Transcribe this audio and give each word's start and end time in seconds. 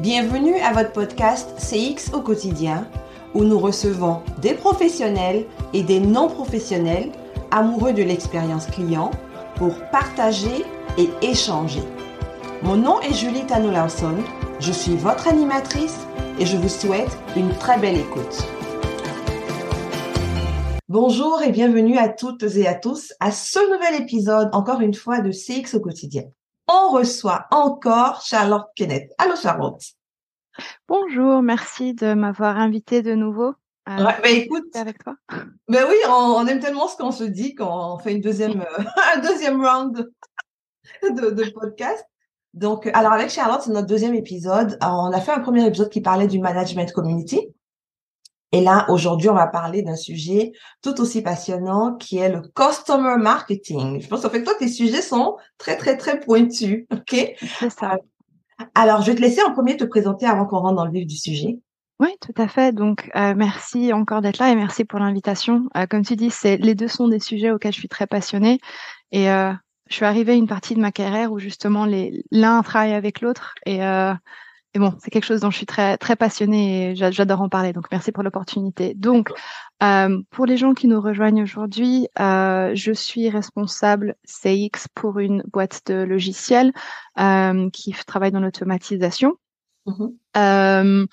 Bienvenue 0.00 0.54
à 0.60 0.72
votre 0.72 0.92
podcast 0.92 1.56
CX 1.58 2.14
au 2.14 2.20
quotidien 2.20 2.86
où 3.34 3.42
nous 3.42 3.58
recevons 3.58 4.22
des 4.40 4.54
professionnels 4.54 5.44
et 5.72 5.82
des 5.82 5.98
non-professionnels 5.98 7.10
amoureux 7.50 7.92
de 7.92 8.04
l'expérience 8.04 8.66
client 8.66 9.10
pour 9.56 9.74
partager 9.90 10.64
et 10.98 11.08
échanger. 11.20 11.82
Mon 12.62 12.76
nom 12.76 13.00
est 13.00 13.12
Julie 13.12 13.44
Tano 13.44 13.72
je 14.60 14.70
suis 14.70 14.94
votre 14.94 15.26
animatrice 15.26 15.98
et 16.38 16.46
je 16.46 16.56
vous 16.56 16.68
souhaite 16.68 17.18
une 17.36 17.50
très 17.54 17.76
belle 17.80 17.98
écoute. 17.98 18.46
Bonjour 20.88 21.42
et 21.42 21.50
bienvenue 21.50 21.98
à 21.98 22.08
toutes 22.08 22.44
et 22.44 22.68
à 22.68 22.74
tous 22.74 23.14
à 23.18 23.32
ce 23.32 23.58
nouvel 23.68 24.00
épisode, 24.00 24.48
encore 24.52 24.80
une 24.80 24.94
fois, 24.94 25.20
de 25.20 25.32
CX 25.32 25.74
au 25.74 25.80
quotidien 25.80 26.22
on 26.68 26.90
reçoit 26.90 27.46
encore 27.50 28.22
Charlotte 28.22 28.66
Kenneth. 28.76 29.12
Allô 29.18 29.34
Charlotte. 29.36 29.82
Bonjour, 30.86 31.42
merci 31.42 31.94
de 31.94 32.14
m'avoir 32.14 32.58
invité 32.58 33.02
de 33.02 33.14
nouveau. 33.14 33.54
Euh, 33.88 34.04
ouais, 34.04 34.16
bah, 34.22 34.28
écoute, 34.28 34.76
avec 34.76 35.02
toi. 35.02 35.16
Ben 35.68 35.84
oui, 35.88 35.96
on, 36.08 36.46
aime 36.46 36.60
tellement 36.60 36.88
ce 36.88 36.96
qu'on 36.96 37.10
se 37.10 37.24
dit 37.24 37.54
quand 37.54 37.94
on 37.94 37.98
fait 37.98 38.12
une 38.12 38.20
deuxième, 38.20 38.60
euh, 38.78 38.84
un 39.14 39.20
deuxième 39.20 39.64
round 39.64 40.10
de, 41.02 41.30
de, 41.30 41.50
podcast. 41.50 42.04
Donc, 42.54 42.86
alors 42.92 43.12
avec 43.12 43.30
Charlotte, 43.30 43.62
c'est 43.62 43.70
notre 43.70 43.86
deuxième 43.86 44.14
épisode. 44.14 44.78
On 44.82 45.12
a 45.12 45.20
fait 45.20 45.32
un 45.32 45.40
premier 45.40 45.66
épisode 45.66 45.90
qui 45.90 46.00
parlait 46.00 46.26
du 46.26 46.38
management 46.38 46.92
community. 46.92 47.48
Et 48.52 48.62
là, 48.62 48.86
aujourd'hui, 48.88 49.28
on 49.28 49.34
va 49.34 49.46
parler 49.46 49.82
d'un 49.82 49.96
sujet 49.96 50.52
tout 50.82 51.00
aussi 51.00 51.22
passionnant 51.22 51.96
qui 51.96 52.18
est 52.18 52.30
le 52.30 52.42
customer 52.54 53.16
marketing. 53.18 54.00
Je 54.00 54.08
pense 54.08 54.24
en 54.24 54.30
fait 54.30 54.42
toi, 54.42 54.54
tes 54.58 54.68
sujets 54.68 55.02
sont 55.02 55.36
très, 55.58 55.76
très, 55.76 55.96
très 55.96 56.18
pointus. 56.18 56.86
OK? 56.92 57.34
C'est 57.60 57.70
ça. 57.70 57.98
Alors, 58.74 59.02
je 59.02 59.10
vais 59.10 59.16
te 59.16 59.20
laisser 59.20 59.42
en 59.42 59.52
premier 59.52 59.76
te 59.76 59.84
présenter 59.84 60.26
avant 60.26 60.46
qu'on 60.46 60.58
rentre 60.58 60.76
dans 60.76 60.86
le 60.86 60.92
vif 60.92 61.06
du 61.06 61.16
sujet. 61.16 61.58
Oui, 62.00 62.10
tout 62.20 62.40
à 62.40 62.48
fait. 62.48 62.72
Donc, 62.72 63.10
euh, 63.16 63.34
merci 63.36 63.92
encore 63.92 64.22
d'être 64.22 64.38
là 64.38 64.50
et 64.50 64.54
merci 64.54 64.84
pour 64.84 65.00
l'invitation. 65.00 65.68
Euh, 65.76 65.86
comme 65.86 66.04
tu 66.04 66.16
dis, 66.16 66.30
c'est 66.30 66.56
les 66.56 66.74
deux 66.74 66.88
sont 66.88 67.08
des 67.08 67.18
sujets 67.18 67.50
auxquels 67.50 67.72
je 67.72 67.80
suis 67.80 67.88
très 67.88 68.06
passionnée 68.06 68.60
et 69.10 69.30
euh, 69.30 69.52
je 69.88 69.94
suis 69.94 70.04
arrivée 70.04 70.32
à 70.32 70.36
une 70.36 70.46
partie 70.46 70.74
de 70.74 70.80
ma 70.80 70.92
carrière 70.92 71.32
où 71.32 71.38
justement 71.38 71.86
l'un 72.30 72.62
travaille 72.62 72.94
avec 72.94 73.20
l'autre 73.20 73.54
et 73.66 73.80
et 74.78 74.80
bon, 74.80 74.94
c'est 75.00 75.10
quelque 75.10 75.24
chose 75.24 75.40
dont 75.40 75.50
je 75.50 75.56
suis 75.56 75.66
très 75.66 75.96
très 75.98 76.14
passionnée 76.14 76.92
et 76.92 76.94
j'adore 76.94 77.40
en 77.40 77.48
parler. 77.48 77.72
Donc 77.72 77.86
merci 77.90 78.12
pour 78.12 78.22
l'opportunité. 78.22 78.94
Donc 78.94 79.32
euh, 79.82 80.22
pour 80.30 80.46
les 80.46 80.56
gens 80.56 80.72
qui 80.72 80.86
nous 80.86 81.00
rejoignent 81.00 81.42
aujourd'hui, 81.42 82.06
euh, 82.20 82.70
je 82.74 82.92
suis 82.92 83.28
responsable 83.28 84.14
CX 84.24 84.86
pour 84.94 85.18
une 85.18 85.42
boîte 85.52 85.80
de 85.86 85.94
logiciels 85.94 86.72
euh, 87.18 87.68
qui 87.70 87.92
travaille 88.06 88.30
dans 88.30 88.38
l'automatisation. 88.38 89.34
Mm-hmm. 89.86 91.06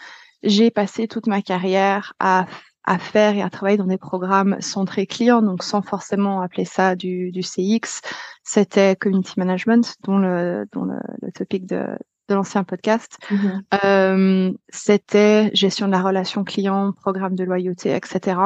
J'ai 0.43 0.69
passé 0.69 1.07
toute 1.07 1.25
ma 1.25 1.41
carrière 1.41 2.13
à 2.19 2.45
à 2.87 2.99
faire 2.99 3.35
et 3.35 3.41
à 3.41 3.49
travailler 3.49 3.77
dans 3.77 3.87
des 3.87 3.97
programmes 3.97 4.57
centrés 4.61 5.07
clients, 5.07 5.41
donc 5.41 5.63
sans 5.63 5.81
forcément 5.81 6.41
appeler 6.41 6.65
ça 6.65 6.95
du, 6.95 7.31
du 7.31 7.41
CX. 7.41 8.01
C'était 8.43 8.95
community 8.95 9.39
management, 9.39 9.95
dont 10.03 10.19
le, 10.19 10.67
dont 10.71 10.83
le, 10.83 10.99
le 11.23 11.31
topic 11.31 11.65
de, 11.65 11.97
de 12.29 12.35
l'ancien 12.35 12.63
podcast. 12.63 13.17
Mhm. 13.31 13.63
Euh, 13.83 14.53
c'était 14.69 15.51
gestion 15.53 15.87
de 15.87 15.91
la 15.91 16.01
relation 16.01 16.43
client, 16.43 16.91
programme 16.91 17.35
de 17.35 17.43
loyauté, 17.43 17.95
etc. 17.95 18.37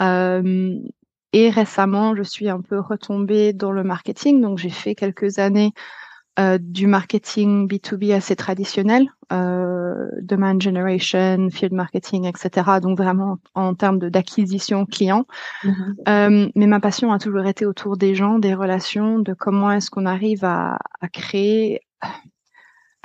Euh, 0.00 0.78
et 1.32 1.50
récemment, 1.50 2.14
je 2.14 2.22
suis 2.22 2.48
un 2.48 2.60
peu 2.60 2.78
retombée 2.78 3.52
dans 3.52 3.72
le 3.72 3.84
marketing. 3.84 4.40
Donc, 4.40 4.58
j'ai 4.58 4.70
fait 4.70 4.94
quelques 4.94 5.38
années 5.38 5.72
euh, 6.38 6.56
du 6.60 6.86
marketing 6.86 7.68
B2B 7.68 8.14
assez 8.14 8.36
traditionnel, 8.36 9.08
demand 9.30 10.60
generation, 10.60 11.50
field 11.50 11.72
marketing, 11.72 12.26
etc. 12.26 12.78
Donc 12.80 12.96
vraiment 12.96 13.38
en 13.54 13.74
termes 13.74 13.98
d'acquisition 13.98 14.86
client. 14.86 15.26
Mhm. 15.64 15.96
Euh, 16.08 16.48
mais 16.54 16.66
ma 16.68 16.78
passion 16.78 17.12
a 17.12 17.18
toujours 17.18 17.46
été 17.46 17.66
autour 17.66 17.96
des 17.96 18.14
gens, 18.14 18.38
des 18.38 18.54
relations, 18.54 19.18
de 19.18 19.34
comment 19.34 19.72
est-ce 19.72 19.90
qu'on 19.90 20.06
arrive 20.06 20.44
à, 20.44 20.78
à 21.00 21.08
créer 21.08 21.80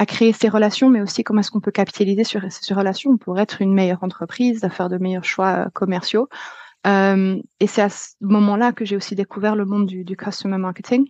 créer 0.05 0.33
ces 0.33 0.49
relations, 0.49 0.89
mais 0.89 1.01
aussi 1.01 1.23
comment 1.23 1.41
est-ce 1.41 1.51
qu'on 1.51 1.59
peut 1.59 1.71
capitaliser 1.71 2.23
sur 2.23 2.41
ces 2.49 2.73
relations 2.73 3.17
pour 3.17 3.39
être 3.39 3.61
une 3.61 3.73
meilleure 3.73 4.03
entreprise, 4.03 4.63
à 4.63 4.69
faire 4.69 4.89
de 4.89 4.97
meilleurs 4.97 5.23
choix 5.23 5.65
euh, 5.65 5.69
commerciaux. 5.73 6.29
Euh, 6.85 7.41
et 7.59 7.67
c'est 7.67 7.81
à 7.81 7.89
ce 7.89 8.09
moment-là 8.21 8.71
que 8.71 8.85
j'ai 8.85 8.95
aussi 8.95 9.15
découvert 9.15 9.55
le 9.55 9.65
monde 9.65 9.85
du, 9.85 10.17
customer 10.17 10.57
marketing. 10.57 11.05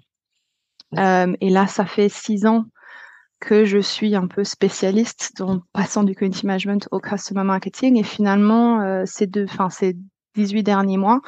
Euh, 0.97 1.33
et 1.41 1.49
là, 1.49 1.67
ça 1.67 1.85
fait 1.85 2.09
six 2.09 2.45
ans 2.45 2.65
que 3.39 3.65
je 3.65 3.79
suis 3.79 4.15
un 4.15 4.27
peu 4.27 4.43
spécialiste 4.43 5.41
en 5.41 5.61
passant 5.73 6.03
du 6.03 6.15
community 6.15 6.45
management 6.45 6.87
au 6.91 6.99
customer 6.99 7.43
marketing. 7.43 7.97
Et 7.97 8.03
finalement, 8.03 9.05
ces 9.05 9.27
deux, 9.27 9.45
enfin 9.45 9.69
ces 9.69 9.97
18 10.35 10.63
derniers 10.63 10.97
mois, 10.97 11.19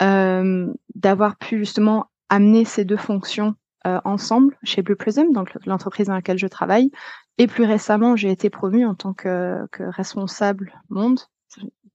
d'avoir 0.00 1.36
pu 1.36 1.58
justement 1.58 2.06
amener 2.30 2.64
ces 2.64 2.86
deux 2.86 2.96
fonctions 2.96 3.54
euh, 3.86 4.00
ensemble 4.04 4.56
chez 4.62 4.82
Blue 4.82 4.96
Prism, 4.96 5.32
donc 5.32 5.56
l'entreprise 5.66 6.06
dans 6.06 6.14
laquelle 6.14 6.38
je 6.38 6.46
travaille. 6.46 6.90
Et 7.38 7.46
plus 7.46 7.64
récemment, 7.64 8.16
j'ai 8.16 8.30
été 8.30 8.50
promue 8.50 8.86
en 8.86 8.94
tant 8.94 9.14
que, 9.14 9.66
que 9.72 9.84
responsable 9.84 10.72
monde. 10.90 11.20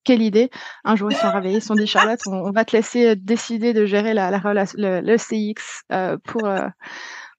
Quelle 0.04 0.22
idée 0.22 0.50
Un 0.86 0.96
jour, 0.96 1.12
ils 1.12 1.18
sont 1.18 1.32
réveillés, 1.32 1.58
ils 1.58 1.62
sont 1.62 1.76
dit 1.76 1.86
Charlotte, 1.86 2.20
on, 2.28 2.52
va 2.52 2.64
te 2.64 2.76
laisser 2.76 3.16
décider 3.16 3.74
de 3.74 3.86
gérer 3.86 4.14
la, 4.14 4.32
la 4.32 4.40
le, 4.76 5.02
le, 5.02 5.18
CX 5.18 5.84
euh, 5.92 6.18
pour 6.24 6.46
euh, 6.46 6.68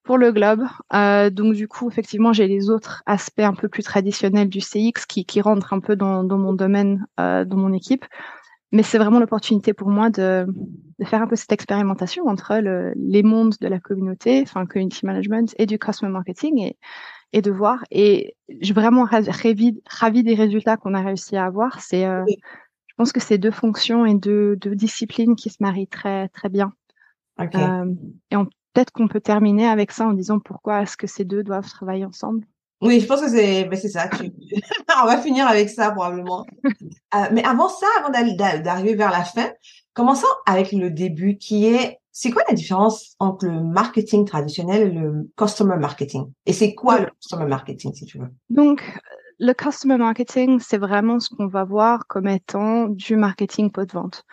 pour 0.08 0.16
le 0.16 0.32
globe. 0.32 0.62
Euh, 0.94 1.28
donc 1.28 1.53
du 1.53 1.69
coup, 1.69 1.91
effectivement, 1.91 2.32
j'ai 2.32 2.48
les 2.48 2.70
autres 2.70 3.03
aspects 3.04 3.41
un 3.41 3.53
peu 3.53 3.69
plus 3.69 3.82
traditionnels 3.82 4.48
du 4.48 4.60
CX 4.60 5.04
qui, 5.06 5.26
qui 5.26 5.42
rentrent 5.42 5.75
un 5.75 5.81
peu 5.81 5.97
dans, 5.97 6.25
dans 6.25 6.38
mon 6.38 6.54
domaine, 6.54 7.06
euh, 7.20 7.44
dans 7.44 7.58
mon 7.58 7.75
équipe 7.75 8.06
mais 8.73 8.83
c'est 8.83 8.99
vraiment 8.99 9.19
l'opportunité 9.19 9.73
pour 9.73 9.89
moi 9.89 10.11
de, 10.11 10.47
de, 10.99 11.05
faire 11.05 11.23
un 11.23 11.27
peu 11.27 11.37
cette 11.37 11.53
expérimentation 11.53 12.27
entre 12.27 12.56
le, 12.59 12.93
les 12.97 13.23
mondes 13.23 13.55
de 13.61 13.69
la 13.69 13.81
communauté, 13.81 14.43
enfin 14.43 14.67
community 14.67 15.06
management 15.06 15.55
et 15.59 15.67
du 15.67 15.79
customer 15.79 16.12
marketing 16.12 16.59
et, 16.61 16.77
et 17.33 17.43
de 17.43 17.51
voir. 17.51 17.84
Et 17.91 18.37
je 18.49 18.67
suis 18.67 18.75
vraiment 18.75 19.05
ravie, 19.05 19.81
ravie 19.89 20.23
des 20.23 20.34
résultats 20.34 20.77
qu'on 20.77 20.95
a 20.95 21.03
réussi 21.03 21.37
à 21.37 21.47
avoir. 21.47 21.81
C'est, 21.81 22.05
euh, 22.05 22.25
je 22.87 22.95
pense 22.97 23.12
que 23.12 23.21
c'est 23.21 23.39
deux 23.39 23.51
fonctions 23.51 24.05
et 24.05 24.15
deux, 24.15 24.56
deux, 24.56 24.75
disciplines 24.75 25.37
qui 25.37 25.50
se 25.50 25.56
marient 25.61 25.89
très 25.89 26.29
très 26.29 26.49
bien. 26.49 26.73
Euh, 27.41 27.95
et 28.31 28.37
peut-être 28.75 28.91
qu'on 28.91 29.09
peut 29.09 29.21
terminer 29.21 29.67
avec 29.67 29.93
ça 29.93 30.06
en 30.06 30.12
disant 30.12 30.41
pourquoi 30.41 30.83
est-ce 30.83 30.97
que 30.97 31.06
ces 31.06 31.25
deux 31.25 31.43
doivent 31.43 31.69
travailler 31.69 32.05
ensemble. 32.05 32.45
Oui, 32.81 33.00
je 33.00 33.06
pense 33.06 33.21
que 33.21 33.28
c'est 33.28 33.65
ben 33.65 33.78
c'est 33.78 33.89
ça. 33.89 34.09
On 35.03 35.06
va 35.06 35.19
finir 35.19 35.47
avec 35.49 35.69
ça 35.69 35.91
probablement. 35.91 36.47
Euh, 37.15 37.27
mais 37.33 37.44
avant 37.44 37.69
ça, 37.69 37.87
avant 37.99 38.11
d'arriver 38.11 38.94
vers 38.94 39.11
la 39.11 39.25
fin, 39.25 39.50
commençons 39.94 40.27
avec 40.47 40.72
le 40.72 40.91
début 40.91 41.37
qui 41.38 41.67
est 41.67 41.99
c'est 42.12 42.31
quoi 42.31 42.43
la 42.49 42.55
différence 42.55 43.15
entre 43.21 43.47
le 43.47 43.62
marketing 43.62 44.25
traditionnel 44.25 44.88
et 44.88 44.91
le 44.91 45.31
customer 45.37 45.77
marketing? 45.77 46.33
Et 46.47 46.53
c'est 46.53 46.75
quoi 46.75 47.00
le 47.00 47.09
customer 47.21 47.47
marketing 47.47 47.94
si 47.94 48.06
tu 48.06 48.19
veux? 48.19 48.28
Donc 48.50 48.83
le 49.38 49.53
customer 49.53 49.97
marketing, 49.97 50.59
c'est 50.61 50.78
vraiment 50.78 51.21
ce 51.21 51.28
qu'on 51.31 51.47
va 51.47 51.65
voir 51.65 52.06
comme 52.09 52.27
étant 52.27 52.88
du 52.88 53.17
marketing 53.17 53.71
post-vente. 53.71 54.25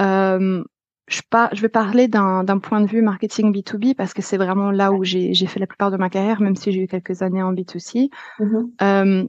Euh, 0.00 0.62
je, 1.08 1.20
je 1.52 1.60
vais 1.60 1.68
parler 1.68 2.08
d'un 2.08 2.58
point 2.58 2.80
de 2.80 2.86
vue 2.86 3.02
marketing 3.02 3.52
B2B 3.52 3.94
parce 3.94 4.14
que 4.14 4.22
c'est 4.22 4.36
vraiment 4.36 4.70
là 4.70 4.92
où 4.92 5.04
j'ai 5.04 5.34
fait 5.46 5.60
la 5.60 5.66
plupart 5.66 5.90
de 5.90 5.96
ma 5.96 6.10
carrière, 6.10 6.40
même 6.40 6.56
si 6.56 6.72
j'ai 6.72 6.82
eu 6.82 6.86
quelques 6.86 7.22
années 7.22 7.42
en 7.42 7.52
B2C. 7.52 8.10
Mm-hmm. 8.38 8.70
Euh, 8.82 9.28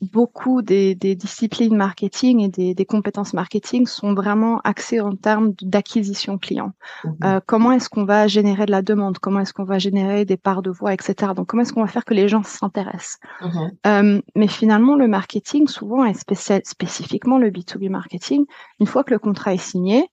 beaucoup 0.00 0.62
des, 0.62 0.94
des, 0.94 1.14
disciplines 1.14 1.76
marketing 1.76 2.40
et 2.40 2.48
des, 2.48 2.74
des, 2.74 2.84
compétences 2.84 3.32
marketing 3.32 3.86
sont 3.86 4.12
vraiment 4.12 4.60
axées 4.64 5.00
en 5.00 5.14
termes 5.14 5.54
d'acquisition 5.62 6.36
client. 6.36 6.72
Mm-hmm. 7.04 7.36
Euh, 7.36 7.40
comment 7.46 7.72
est-ce 7.72 7.88
qu'on 7.88 8.04
va 8.04 8.26
générer 8.26 8.66
de 8.66 8.70
la 8.70 8.82
demande? 8.82 9.18
Comment 9.18 9.40
est-ce 9.40 9.52
qu'on 9.52 9.64
va 9.64 9.78
générer 9.78 10.24
des 10.24 10.36
parts 10.36 10.62
de 10.62 10.70
voix, 10.70 10.92
etc. 10.92 11.32
Donc, 11.34 11.46
comment 11.46 11.62
est-ce 11.62 11.72
qu'on 11.72 11.82
va 11.82 11.88
faire 11.88 12.04
que 12.04 12.14
les 12.14 12.28
gens 12.28 12.42
s'intéressent? 12.42 13.18
Mm-hmm. 13.40 13.70
euh, 13.86 14.22
Mais 14.34 14.48
finalement, 14.48 14.96
le 14.96 15.08
marketing, 15.08 15.68
souvent, 15.68 16.04
et 16.04 16.14
spécifiquement 16.14 17.38
le 17.38 17.50
B2B 17.50 17.88
marketing, 17.88 18.44
une 18.80 18.86
fois 18.86 19.04
que 19.04 19.12
le 19.12 19.18
contrat 19.18 19.54
est 19.54 19.58
signé, 19.58 20.08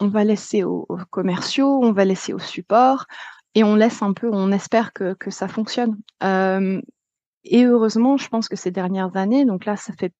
on 0.00 0.08
va 0.08 0.24
laisser 0.24 0.64
aux, 0.64 0.86
commerciaux, 1.10 1.80
on 1.82 1.92
va 1.92 2.04
laisser 2.04 2.32
au 2.32 2.38
support 2.38 3.06
et 3.54 3.64
on 3.64 3.74
laisse 3.74 4.02
un 4.02 4.12
peu, 4.12 4.30
on 4.32 4.50
espère 4.52 4.92
que, 4.92 5.14
que 5.14 5.30
ça 5.30 5.46
fonctionne. 5.46 5.98
Euh, 6.22 6.80
et 7.44 7.64
heureusement, 7.64 8.16
je 8.16 8.28
pense 8.28 8.48
que 8.48 8.56
ces 8.56 8.70
dernières 8.70 9.16
années, 9.16 9.44
donc 9.44 9.64
là, 9.64 9.76
ça 9.76 9.92
fait, 9.92 10.12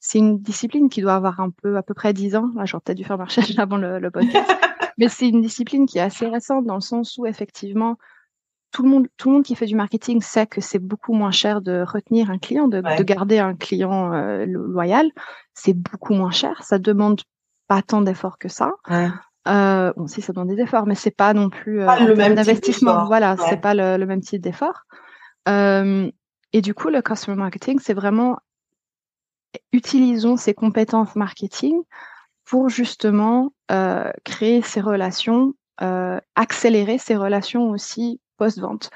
c'est 0.00 0.18
une 0.18 0.40
discipline 0.40 0.88
qui 0.88 1.00
doit 1.00 1.14
avoir 1.14 1.40
un 1.40 1.50
peu, 1.50 1.76
à 1.76 1.82
peu 1.82 1.94
près 1.94 2.12
dix 2.12 2.36
ans. 2.36 2.50
Là, 2.56 2.64
j'aurais 2.64 2.82
peut-être 2.84 2.98
dû 2.98 3.04
faire 3.04 3.18
ma 3.18 3.24
recherche 3.24 3.56
avant 3.58 3.76
le, 3.76 3.98
le 3.98 4.10
podcast. 4.10 4.50
Mais 4.98 5.08
c'est 5.08 5.28
une 5.28 5.40
discipline 5.40 5.86
qui 5.86 5.98
est 5.98 6.02
assez 6.02 6.26
récente 6.26 6.66
dans 6.66 6.74
le 6.74 6.80
sens 6.80 7.16
où 7.16 7.26
effectivement, 7.26 7.96
tout 8.72 8.82
le 8.82 8.88
monde, 8.88 9.06
tout 9.16 9.28
le 9.28 9.34
monde 9.34 9.44
qui 9.44 9.54
fait 9.54 9.66
du 9.66 9.76
marketing 9.76 10.20
sait 10.22 10.46
que 10.46 10.60
c'est 10.60 10.78
beaucoup 10.78 11.12
moins 11.12 11.30
cher 11.30 11.60
de 11.60 11.84
retenir 11.86 12.30
un 12.30 12.38
client, 12.38 12.68
de, 12.68 12.80
de 12.80 13.02
garder 13.02 13.38
un 13.38 13.54
client 13.54 14.12
euh, 14.12 14.46
loyal. 14.46 15.10
C'est 15.54 15.74
beaucoup 15.74 16.14
moins 16.14 16.30
cher. 16.30 16.62
Ça 16.62 16.78
demande 16.78 17.20
pas 17.72 17.80
tant 17.80 18.02
d'efforts 18.02 18.36
que 18.36 18.48
ça. 18.48 18.72
Euh, 19.48 19.92
bon, 19.96 20.06
si 20.06 20.20
ça 20.20 20.34
demande 20.34 20.48
des 20.48 20.60
efforts, 20.60 20.86
mais 20.86 20.94
c'est 20.94 21.16
pas 21.16 21.32
non 21.32 21.48
plus 21.48 21.80
euh, 21.80 21.86
le 22.06 22.14
même 22.14 22.36
investissement. 22.36 23.06
Voilà, 23.06 23.36
c'est 23.48 23.56
pas 23.56 23.72
le, 23.72 24.04
même 24.04 24.20
type 24.20 24.42
d'effort. 24.42 24.82
Euh, 25.48 26.10
et 26.52 26.60
du 26.60 26.74
coup, 26.74 26.90
le 26.90 27.00
customer 27.00 27.38
marketing, 27.38 27.78
c'est 27.82 27.94
vraiment 27.94 28.36
utilisons 29.72 30.36
ces 30.36 30.52
compétences 30.52 31.16
marketing 31.16 31.80
pour 32.44 32.68
justement 32.68 33.54
euh, 33.70 34.12
créer 34.24 34.60
ces 34.60 34.82
relations, 34.82 35.54
accélérer 36.36 36.98
ces 36.98 37.16
relations 37.16 37.70
aussi 37.70 38.20
post-vente. 38.36 38.90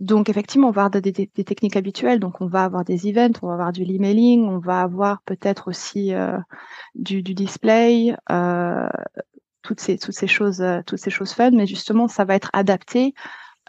Donc 0.00 0.28
effectivement, 0.28 0.68
on 0.68 0.72
va 0.72 0.84
avoir 0.84 1.00
des, 1.00 1.12
des, 1.12 1.44
techniques 1.44 1.76
habituelles. 1.76 2.20
Donc 2.20 2.40
on 2.40 2.46
va 2.46 2.64
avoir 2.64 2.84
des 2.84 3.08
events, 3.08 3.38
on 3.42 3.48
va 3.48 3.54
avoir 3.54 3.72
du 3.72 3.82
emailing, 3.82 4.44
on 4.44 4.58
va 4.58 4.82
avoir 4.82 5.22
peut-être 5.22 5.68
aussi 5.68 6.12
euh, 6.12 6.36
du, 6.94 7.22
du, 7.22 7.34
display, 7.34 8.14
euh, 8.30 8.88
toutes 9.62 9.80
ces 9.80 9.98
toutes 9.98 10.14
ces 10.14 10.26
choses, 10.26 10.60
euh, 10.60 10.80
toutes 10.86 10.98
ces 10.98 11.10
choses 11.10 11.32
fun. 11.32 11.50
Mais 11.52 11.66
justement, 11.66 12.08
ça 12.08 12.24
va 12.24 12.34
être 12.34 12.50
adapté 12.52 13.14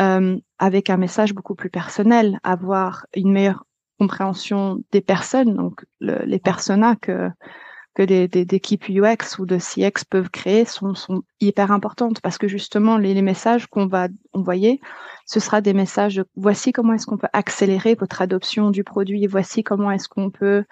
euh, 0.02 0.38
avec 0.60 0.90
un 0.90 0.98
message 0.98 1.34
beaucoup 1.34 1.56
plus 1.56 1.70
personnel, 1.70 2.40
avoir 2.44 3.06
une 3.16 3.32
meilleure 3.32 3.66
compréhension 4.00 4.84
des 4.92 5.02
personnes, 5.02 5.56
donc 5.56 5.86
le, 6.00 6.24
les 6.26 6.38
personas 6.38 6.96
que 6.96 7.30
que 7.98 8.04
des, 8.04 8.28
des, 8.28 8.56
équipes 8.56 8.90
UX 8.90 9.40
ou 9.40 9.48
de 9.48 9.58
CX 9.58 10.06
peuvent 10.08 10.30
créer 10.30 10.66
sont, 10.66 10.94
sont 10.94 11.24
hyper 11.42 11.72
importantes 11.72 12.22
parce 12.22 12.38
que 12.38 12.48
justement 12.48 13.00
les, 13.00 13.16
les 13.16 13.24
messages 13.24 13.66
qu'on 13.66 13.88
va 13.88 14.08
envoyer, 14.34 14.80
ce 15.26 15.40
sera 15.40 15.62
des 15.62 15.74
messages 15.74 16.18
de 16.18 16.26
voici 16.36 16.72
comment 16.72 16.94
est-ce 16.94 17.08
qu'on 17.08 17.18
peut 17.18 17.28
accélérer 17.34 17.96
votre 17.96 18.22
adoption 18.22 18.70
du 18.70 18.84
produit, 18.84 19.26
voici 19.26 19.64
comment 19.64 19.90
est-ce 19.90 20.08
qu'on 20.08 20.30
peut 20.30 20.64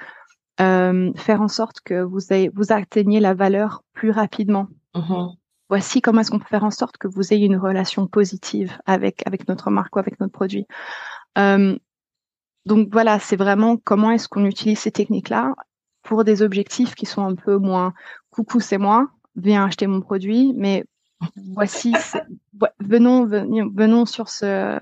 euh, 0.62 1.12
faire 1.16 1.42
en 1.42 1.48
sorte 1.48 1.82
que 1.82 2.00
vous, 2.00 2.32
ayez, 2.32 2.52
vous 2.54 2.72
atteigniez 2.72 3.20
la 3.20 3.34
valeur 3.34 3.82
plus 3.94 4.12
rapidement. 4.12 4.68
Mm-hmm. 4.94 5.36
Voici 5.70 6.04
comment 6.04 6.22
est-ce 6.22 6.30
qu'on 6.30 6.38
peut 6.38 6.46
faire 6.48 6.64
en 6.64 6.70
sorte 6.70 6.98
que 6.98 7.08
vous 7.08 7.34
ayez 7.34 7.48
une 7.48 7.58
relation 7.58 8.06
positive 8.06 8.78
avec 8.86 9.26
avec 9.26 9.48
notre 9.50 9.72
marque 9.72 9.96
ou 9.96 10.00
avec 10.00 10.20
notre 10.20 10.32
produit. 10.32 10.68
Euh, 11.40 11.76
donc 12.68 12.90
voilà, 12.92 13.18
c'est 13.18 13.36
vraiment 13.36 13.78
comment 13.78 14.12
est-ce 14.12 14.28
qu'on 14.28 14.46
utilise 14.46 14.78
ces 14.78 14.92
techniques-là 14.92 15.56
pour 16.06 16.24
des 16.24 16.42
objectifs 16.42 16.96
qui 16.96 17.06
sont 17.06 17.24
un 17.26 17.36
peu 17.36 17.58
moins 17.58 17.94
coucou, 18.30 18.62
c'est 18.62 18.78
moi, 18.78 19.10
viens 19.36 19.66
acheter 19.66 19.88
mon 19.88 20.02
produit, 20.02 20.54
mais 20.56 20.86
voici, 21.54 21.94
venons, 22.80 23.26
venons 23.26 24.06
sur 24.06 24.30
ce, 24.30 24.80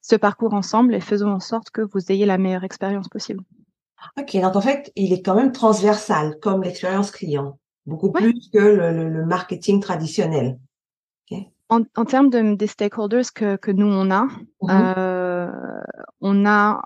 ce 0.00 0.16
parcours 0.16 0.54
ensemble 0.54 0.94
et 0.94 1.00
faisons 1.00 1.32
en 1.32 1.40
sorte 1.40 1.70
que 1.70 1.82
vous 1.82 2.10
ayez 2.10 2.24
la 2.24 2.38
meilleure 2.38 2.64
expérience 2.64 3.08
possible. 3.08 3.42
Ok, 4.18 4.36
donc 4.40 4.56
en 4.56 4.60
fait, 4.60 4.92
il 4.96 5.12
est 5.12 5.22
quand 5.22 5.34
même 5.34 5.52
transversal 5.52 6.38
comme 6.40 6.62
l'expérience 6.62 7.10
client, 7.10 7.58
beaucoup 7.86 8.12
plus 8.12 8.48
que 8.52 8.58
le, 8.58 9.08
le, 9.08 9.26
marketing 9.26 9.80
traditionnel. 9.80 10.58
En, 11.68 11.82
en, 11.96 12.04
termes 12.04 12.28
de, 12.28 12.54
des 12.54 12.66
stakeholders 12.66 13.32
que, 13.34 13.56
que 13.56 13.70
nous 13.70 13.86
on 13.86 14.10
a, 14.10 14.26
mm-hmm. 14.60 14.94
euh, 14.98 15.80
on 16.20 16.44
a 16.44 16.82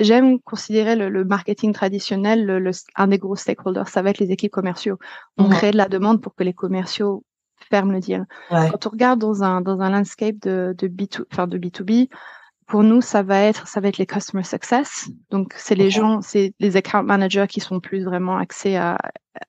j'aime 0.00 0.40
considérer 0.40 0.96
le, 0.96 1.24
marketing 1.24 1.72
traditionnel, 1.72 2.44
le, 2.44 2.70
un 2.96 3.06
des 3.06 3.18
gros 3.18 3.36
stakeholders, 3.36 3.88
ça 3.88 4.02
va 4.02 4.10
être 4.10 4.18
les 4.18 4.32
équipes 4.32 4.52
commerciaux. 4.52 4.98
On 5.36 5.48
crée 5.48 5.70
de 5.70 5.76
la 5.76 5.88
demande 5.88 6.20
pour 6.20 6.34
que 6.34 6.42
les 6.42 6.54
commerciaux 6.54 7.24
ferment 7.70 7.92
le 7.92 8.00
deal. 8.00 8.26
Quand 8.48 8.86
on 8.86 8.90
regarde 8.90 9.20
dans 9.20 9.42
un, 9.42 9.60
dans 9.60 9.80
un 9.80 9.90
landscape 9.90 10.36
de, 10.40 10.74
de, 10.76 10.88
B2, 10.88 11.24
enfin 11.30 11.46
de 11.46 11.58
B2B, 11.58 12.08
pour 12.70 12.84
nous, 12.84 13.00
ça 13.00 13.24
va 13.24 13.40
être, 13.40 13.66
ça 13.66 13.80
va 13.80 13.88
être 13.88 13.98
les 13.98 14.06
customer 14.06 14.44
success. 14.44 15.10
Donc, 15.30 15.54
c'est 15.56 15.74
les 15.74 15.90
gens, 15.90 16.22
c'est 16.22 16.54
les 16.60 16.76
account 16.76 17.02
managers 17.02 17.46
qui 17.48 17.58
sont 17.58 17.80
plus 17.80 18.04
vraiment 18.04 18.38
axés 18.38 18.76
à 18.76 18.96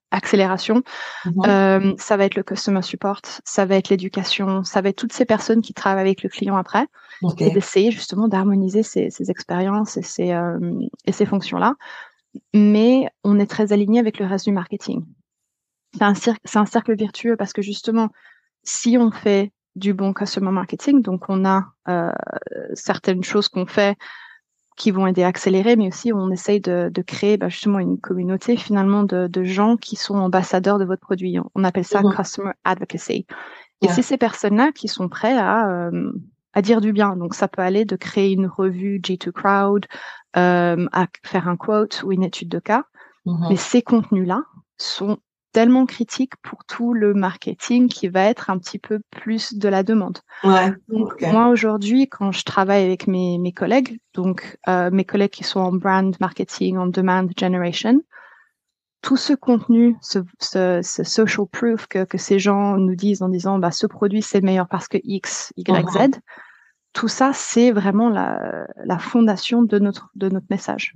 accélération. 0.09 0.81
Mhm. 1.25 1.33
Euh, 1.45 1.93
ça 1.99 2.17
va 2.17 2.25
être 2.25 2.33
le 2.33 2.41
customer 2.41 2.81
support, 2.81 3.21
ça 3.45 3.65
va 3.65 3.75
être 3.75 3.89
l'éducation, 3.89 4.63
ça 4.63 4.81
va 4.81 4.89
être 4.89 4.95
toutes 4.95 5.13
ces 5.13 5.25
personnes 5.25 5.61
qui 5.61 5.75
travaillent 5.75 6.01
avec 6.01 6.23
le 6.23 6.29
client 6.29 6.57
après 6.57 6.87
et 7.37 7.51
d'essayer 7.51 7.91
justement 7.91 8.27
d'harmoniser 8.27 8.81
ces, 8.81 9.11
ces, 9.11 9.29
expériences 9.29 9.97
et 9.97 10.01
ces, 10.01 10.31
euh, 10.31 10.59
et 11.05 11.11
ces 11.11 11.27
fonctions-là. 11.27 11.75
Mais 12.55 13.07
on 13.23 13.37
est 13.37 13.45
très 13.45 13.71
aligné 13.71 13.99
avec 13.99 14.17
le 14.17 14.25
reste 14.25 14.45
du 14.45 14.51
marketing. 14.51 15.05
C'est 15.93 16.03
un, 16.03 16.15
c'est 16.15 16.57
un 16.57 16.65
cercle 16.65 16.95
virtueux 16.95 17.35
parce 17.37 17.53
que 17.53 17.61
justement, 17.61 18.09
si 18.63 18.97
on 18.97 19.11
fait 19.11 19.51
du 19.75 19.93
bon 19.93 20.13
customer 20.13 20.51
marketing. 20.51 21.01
Donc, 21.01 21.29
on 21.29 21.45
a 21.45 21.65
euh, 21.87 22.11
certaines 22.73 23.23
choses 23.23 23.47
qu'on 23.47 23.65
fait 23.65 23.97
qui 24.77 24.91
vont 24.91 25.05
aider 25.05 25.23
à 25.23 25.27
accélérer, 25.27 25.75
mais 25.75 25.89
aussi 25.89 26.11
on 26.13 26.31
essaye 26.31 26.59
de, 26.59 26.89
de 26.91 27.01
créer 27.01 27.37
bah, 27.37 27.49
justement 27.49 27.79
une 27.79 27.99
communauté 27.99 28.57
finalement 28.57 29.03
de, 29.03 29.27
de, 29.27 29.43
gens 29.43 29.77
qui 29.77 29.95
sont 29.95 30.15
ambassadeurs 30.15 30.79
de 30.79 30.85
votre 30.85 31.01
produit. 31.01 31.37
On 31.55 31.63
appelle 31.63 31.85
ça 31.85 32.01
mm-hmm. 32.01 32.15
customer 32.15 32.51
advocacy. 32.63 33.25
Et 33.83 33.87
c'est 33.87 34.03
ces 34.03 34.17
personnes-là 34.17 34.71
qui 34.71 34.87
sont 34.87 35.09
prêts 35.09 35.37
à, 35.37 35.67
euh, 35.69 36.11
à 36.53 36.61
dire 36.61 36.81
du 36.81 36.93
bien. 36.93 37.15
Donc, 37.15 37.33
ça 37.33 37.47
peut 37.47 37.61
aller 37.61 37.83
de 37.83 37.95
créer 37.95 38.31
une 38.31 38.45
revue 38.45 38.99
G2 38.99 39.31
Crowd, 39.31 39.87
euh, 40.37 40.87
à 40.91 41.07
faire 41.23 41.47
un 41.47 41.57
quote 41.57 42.03
ou 42.03 42.11
une 42.11 42.23
étude 42.23 42.49
de 42.49 42.59
cas. 42.59 42.85
Mm-hmm. 43.25 43.49
Mais 43.49 43.55
ces 43.55 43.81
contenus-là 43.81 44.43
sont 44.77 45.17
tellement 45.51 45.85
critique 45.85 46.35
pour 46.41 46.65
tout 46.65 46.93
le 46.93 47.13
marketing 47.13 47.89
qui 47.89 48.07
va 48.07 48.23
être 48.23 48.49
un 48.49 48.57
petit 48.57 48.79
peu 48.79 48.99
plus 49.11 49.53
de 49.53 49.67
la 49.69 49.83
demande. 49.83 50.19
Ouais, 50.43 50.73
donc 50.87 51.21
moi 51.21 51.47
aujourd'hui, 51.49 52.07
quand 52.07 52.31
je 52.31 52.43
travaille 52.43 52.83
avec 52.83 53.07
mes, 53.07 53.37
mes 53.37 53.51
collègues, 53.51 53.99
donc 54.13 54.57
euh, 54.67 54.89
mes 54.91 55.05
collègues 55.05 55.31
qui 55.31 55.43
sont 55.43 55.59
en 55.59 55.73
brand 55.73 56.15
marketing, 56.19 56.77
en 56.77 56.87
demand 56.87 57.27
generation, 57.37 58.01
tout 59.01 59.17
ce 59.17 59.33
contenu, 59.33 59.97
ce, 60.01 60.19
ce, 60.39 60.81
ce 60.83 61.03
social 61.03 61.47
proof 61.51 61.87
que, 61.87 62.03
que, 62.05 62.17
ces 62.17 62.39
gens 62.39 62.77
nous 62.77 62.95
disent 62.95 63.21
en 63.21 63.29
disant 63.29 63.57
bah 63.57 63.71
ce 63.71 63.87
produit 63.87 64.21
c'est 64.21 64.41
meilleur 64.41 64.67
parce 64.67 64.87
que 64.87 64.97
X, 65.03 65.51
Y, 65.57 65.89
Z, 65.89 66.19
tout 66.93 67.07
ça 67.07 67.31
c'est 67.33 67.71
vraiment 67.71 68.09
la, 68.09 68.67
la 68.85 68.99
fondation 68.99 69.63
de 69.63 69.79
notre 69.79 70.11
de 70.15 70.29
notre 70.29 70.47
message. 70.49 70.95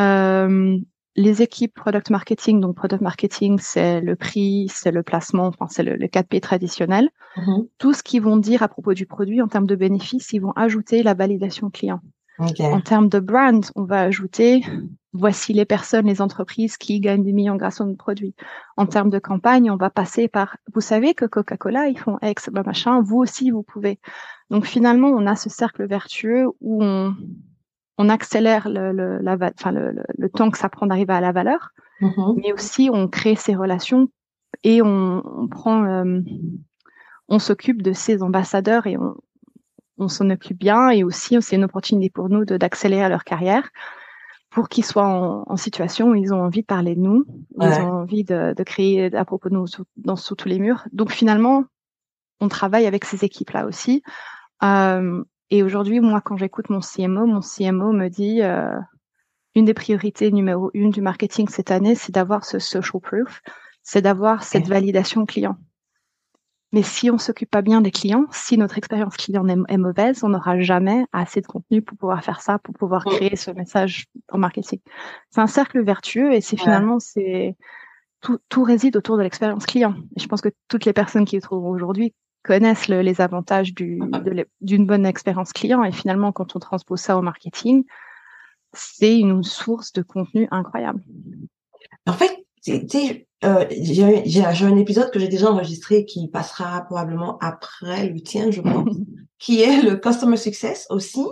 Euh, 0.00 0.78
les 1.16 1.42
équipes 1.42 1.74
product 1.74 2.10
marketing, 2.10 2.60
donc 2.60 2.76
product 2.76 3.02
marketing, 3.02 3.58
c'est 3.60 4.00
le 4.00 4.16
prix, 4.16 4.68
c'est 4.72 4.90
le 4.90 5.02
placement, 5.02 5.46
enfin 5.46 5.66
c'est 5.68 5.82
le, 5.82 5.96
le 5.96 6.06
4P 6.06 6.40
traditionnel. 6.40 7.10
Mm-hmm. 7.36 7.68
Tout 7.78 7.92
ce 7.92 8.02
qu'ils 8.02 8.22
vont 8.22 8.36
dire 8.36 8.62
à 8.62 8.68
propos 8.68 8.94
du 8.94 9.06
produit 9.06 9.40
en 9.40 9.48
termes 9.48 9.66
de 9.66 9.76
bénéfices, 9.76 10.32
ils 10.32 10.40
vont 10.40 10.52
ajouter 10.52 11.02
la 11.02 11.14
validation 11.14 11.70
client. 11.70 12.00
En 12.38 12.80
termes 12.80 13.08
de 13.08 13.20
brand, 13.20 13.64
on 13.76 13.84
va 13.84 14.00
ajouter 14.00 14.64
voici 15.12 15.52
les 15.52 15.64
personnes, 15.64 16.06
les 16.06 16.20
entreprises 16.20 16.76
qui 16.76 16.98
gagnent 16.98 17.22
des 17.22 17.32
millions 17.32 17.54
grâce 17.54 17.80
à 17.80 17.84
notre 17.84 17.96
produit. 17.96 18.34
En 18.76 18.86
termes 18.86 19.10
de 19.10 19.20
campagne, 19.20 19.70
on 19.70 19.76
va 19.76 19.88
passer 19.88 20.26
par 20.26 20.56
vous 20.74 20.80
savez 20.80 21.14
que 21.14 21.24
Coca-Cola, 21.24 21.88
ils 21.88 21.98
font 21.98 22.18
X, 22.22 22.50
bah 22.52 22.64
machin, 22.66 23.00
vous 23.00 23.18
aussi 23.18 23.52
vous 23.52 23.62
pouvez. 23.62 24.00
Donc 24.50 24.66
finalement, 24.66 25.08
on 25.08 25.26
a 25.26 25.36
ce 25.36 25.48
cercle 25.48 25.86
vertueux 25.86 26.48
où 26.60 26.82
on 26.82 27.14
on 27.98 28.08
accélère 28.08 28.68
le, 28.68 28.92
le, 28.92 29.18
la, 29.18 29.36
enfin, 29.58 29.72
le, 29.72 29.94
le, 30.16 30.28
temps 30.28 30.50
que 30.50 30.58
ça 30.58 30.68
prend 30.68 30.86
d'arriver 30.86 31.12
à 31.12 31.20
la 31.20 31.32
valeur, 31.32 31.70
mm-hmm. 32.00 32.40
mais 32.40 32.52
aussi 32.52 32.90
on 32.92 33.08
crée 33.08 33.36
ces 33.36 33.54
relations 33.54 34.08
et 34.62 34.82
on, 34.82 35.22
on 35.24 35.48
prend, 35.48 35.84
euh, 35.84 36.20
on 37.28 37.38
s'occupe 37.38 37.82
de 37.82 37.92
ces 37.92 38.22
ambassadeurs 38.22 38.86
et 38.86 38.96
on, 38.96 39.14
on 39.98 40.08
s'en 40.08 40.30
occupe 40.30 40.58
bien 40.58 40.90
et 40.90 41.04
aussi 41.04 41.40
c'est 41.40 41.56
une 41.56 41.64
opportunité 41.64 42.10
pour 42.10 42.28
nous 42.28 42.44
d'accélérer 42.44 43.08
leur 43.08 43.24
carrière 43.24 43.70
pour 44.50 44.68
qu'ils 44.68 44.84
soient 44.84 45.06
en, 45.06 45.44
en, 45.46 45.56
situation 45.56 46.10
où 46.10 46.14
ils 46.14 46.32
ont 46.32 46.40
envie 46.40 46.60
de 46.60 46.66
parler 46.66 46.94
de 46.94 47.00
nous, 47.00 47.24
ils 47.60 47.80
ont 47.80 48.02
envie 48.02 48.22
de, 48.22 48.54
de, 48.54 48.62
créer 48.62 49.12
à 49.14 49.24
propos 49.24 49.48
de 49.48 49.54
nous 49.54 49.66
sous, 49.66 49.84
dans, 49.96 50.14
sous 50.14 50.36
tous 50.36 50.48
les 50.48 50.60
murs. 50.60 50.86
Donc 50.92 51.10
finalement, 51.10 51.64
on 52.40 52.46
travaille 52.46 52.86
avec 52.86 53.04
ces 53.04 53.24
équipes-là 53.24 53.66
aussi. 53.66 54.04
Euh, 54.62 55.24
et 55.54 55.62
aujourd'hui, 55.62 56.00
moi, 56.00 56.20
quand 56.20 56.36
j'écoute 56.36 56.68
mon 56.68 56.80
CMO, 56.80 57.26
mon 57.26 57.40
CMO 57.40 57.92
me 57.92 58.08
dit 58.08 58.42
euh, 58.42 58.76
une 59.54 59.66
des 59.66 59.72
priorités 59.72 60.32
numéro 60.32 60.72
une 60.74 60.90
du 60.90 61.00
marketing 61.00 61.48
cette 61.48 61.70
année, 61.70 61.94
c'est 61.94 62.10
d'avoir 62.10 62.44
ce 62.44 62.58
social 62.58 63.00
proof, 63.00 63.40
c'est 63.80 64.02
d'avoir 64.02 64.42
cette 64.42 64.66
validation 64.66 65.24
client. 65.26 65.56
Mais 66.72 66.82
si 66.82 67.08
on 67.08 67.18
s'occupe 67.18 67.52
pas 67.52 67.62
bien 67.62 67.80
des 67.80 67.92
clients, 67.92 68.26
si 68.32 68.58
notre 68.58 68.78
expérience 68.78 69.16
client 69.16 69.46
est, 69.46 69.76
mauvaise, 69.76 70.24
on 70.24 70.30
n'aura 70.30 70.58
jamais 70.58 71.06
assez 71.12 71.40
de 71.40 71.46
contenu 71.46 71.82
pour 71.82 71.96
pouvoir 71.96 72.24
faire 72.24 72.40
ça, 72.40 72.58
pour 72.58 72.74
pouvoir 72.74 73.04
créer 73.04 73.36
ce 73.36 73.52
message 73.52 74.06
en 74.32 74.38
marketing. 74.38 74.80
C'est 75.30 75.40
un 75.40 75.46
cercle 75.46 75.84
vertueux 75.84 76.32
et 76.32 76.40
c'est 76.40 76.56
finalement 76.56 76.98
c'est 76.98 77.56
tout, 78.20 78.40
tout, 78.48 78.64
réside 78.64 78.96
autour 78.96 79.16
de 79.18 79.22
l'expérience 79.22 79.66
client. 79.66 79.94
Et 80.16 80.20
je 80.20 80.26
pense 80.26 80.40
que 80.40 80.48
toutes 80.66 80.84
les 80.84 80.92
personnes 80.92 81.26
qui 81.26 81.36
le 81.36 81.42
trouvent 81.42 81.66
aujourd'hui 81.66 82.12
connaissent 82.44 82.88
les 82.88 83.20
avantages 83.20 83.74
d'une 83.74 84.86
bonne 84.86 85.06
expérience 85.06 85.52
client. 85.52 85.82
Et 85.82 85.92
finalement, 85.92 86.30
quand 86.30 86.54
on 86.54 86.58
transpose 86.60 87.00
ça 87.00 87.16
au 87.16 87.22
marketing, 87.22 87.84
c'est 88.72 89.18
une 89.18 89.42
source 89.42 89.92
de 89.92 90.02
contenu 90.02 90.46
incroyable. 90.50 91.02
En 92.06 92.12
fait, 92.12 92.44
euh, 93.44 93.66
j'ai 93.70 94.64
un 94.64 94.76
épisode 94.76 95.10
que 95.10 95.18
j'ai 95.18 95.28
déjà 95.28 95.50
enregistré 95.50 96.04
qui 96.04 96.28
passera 96.28 96.82
probablement 96.82 97.38
après 97.38 98.08
le 98.08 98.20
tien, 98.20 98.50
je 98.50 98.60
pense, 98.60 98.94
qui 99.38 99.62
est 99.62 99.82
le 99.82 99.96
customer 99.96 100.36
success 100.36 100.86
aussi. 100.90 101.24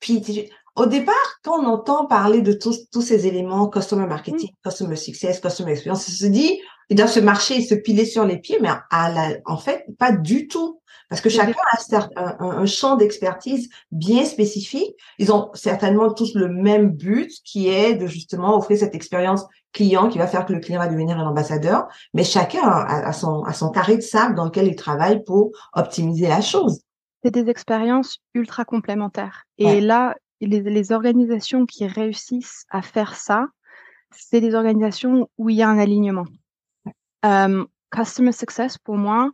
Puis 0.00 0.50
au 0.76 0.86
départ, 0.86 1.14
quand 1.42 1.58
on 1.60 1.66
entend 1.66 2.06
parler 2.06 2.42
de 2.42 2.52
tous, 2.52 2.88
tous 2.90 3.02
ces 3.02 3.26
éléments, 3.26 3.68
customer 3.68 4.06
marketing, 4.06 4.50
Mm. 4.50 4.68
customer 4.68 4.96
success, 4.96 5.40
customer 5.40 5.72
experience, 5.72 6.06
on 6.08 6.12
se 6.12 6.26
dit, 6.26 6.60
ils 6.88 6.96
doivent 6.96 7.10
se 7.10 7.20
marcher 7.20 7.56
et 7.56 7.62
se 7.62 7.74
piler 7.74 8.04
sur 8.04 8.24
les 8.24 8.38
pieds, 8.38 8.58
mais 8.60 8.68
à 8.90 9.10
la, 9.10 9.36
en 9.46 9.56
fait, 9.56 9.84
pas 9.98 10.12
du 10.12 10.46
tout. 10.48 10.80
Parce 11.08 11.20
que 11.20 11.28
chacun 11.30 11.54
a 11.72 11.96
un, 12.16 12.36
un- 12.40 12.58
un 12.58 12.66
champ 12.66 12.96
d'expertise 12.96 13.68
bien 13.92 14.24
spécifique. 14.24 14.92
Ils 15.20 15.32
ont 15.32 15.50
certainement 15.54 16.12
tous 16.12 16.34
le 16.34 16.48
même 16.48 16.90
but, 16.90 17.30
qui 17.44 17.68
est 17.68 17.94
de 17.94 18.06
justement 18.08 18.56
offrir 18.56 18.76
cette 18.78 18.94
expérience 18.96 19.44
client 19.72 20.08
qui 20.08 20.18
va 20.18 20.26
faire 20.26 20.44
que 20.46 20.52
le 20.52 20.58
client 20.58 20.80
va 20.80 20.88
devenir 20.88 21.16
un 21.18 21.26
ambassadeur. 21.28 21.86
Mais 22.12 22.24
chacun 22.24 22.60
a, 22.62 23.06
a 23.06 23.12
son, 23.12 23.42
a 23.44 23.52
son 23.52 23.70
carré 23.70 23.96
de 23.96 24.00
sable 24.02 24.34
dans 24.34 24.46
lequel 24.46 24.66
il 24.66 24.74
travaille 24.74 25.22
pour 25.22 25.52
optimiser 25.74 26.26
la 26.28 26.40
chose. 26.40 26.80
c'est 27.24 27.30
des 27.32 27.48
expériences 27.50 28.18
ultra 28.34 28.64
complémentaires. 28.64 29.44
Et 29.58 29.66
Ouais. 29.66 29.80
là, 29.80 30.14
les, 30.40 30.60
les 30.60 30.92
organisations 30.92 31.66
qui 31.66 31.86
réussissent 31.86 32.64
à 32.70 32.82
faire 32.82 33.14
ça, 33.14 33.46
c'est 34.10 34.40
des 34.40 34.54
organisations 34.54 35.28
où 35.38 35.50
il 35.50 35.56
y 35.56 35.62
a 35.62 35.68
un 35.68 35.78
alignement. 35.78 36.26
Euh, 37.24 37.64
customer 37.90 38.32
success, 38.32 38.78
pour 38.78 38.96
moi, 38.96 39.30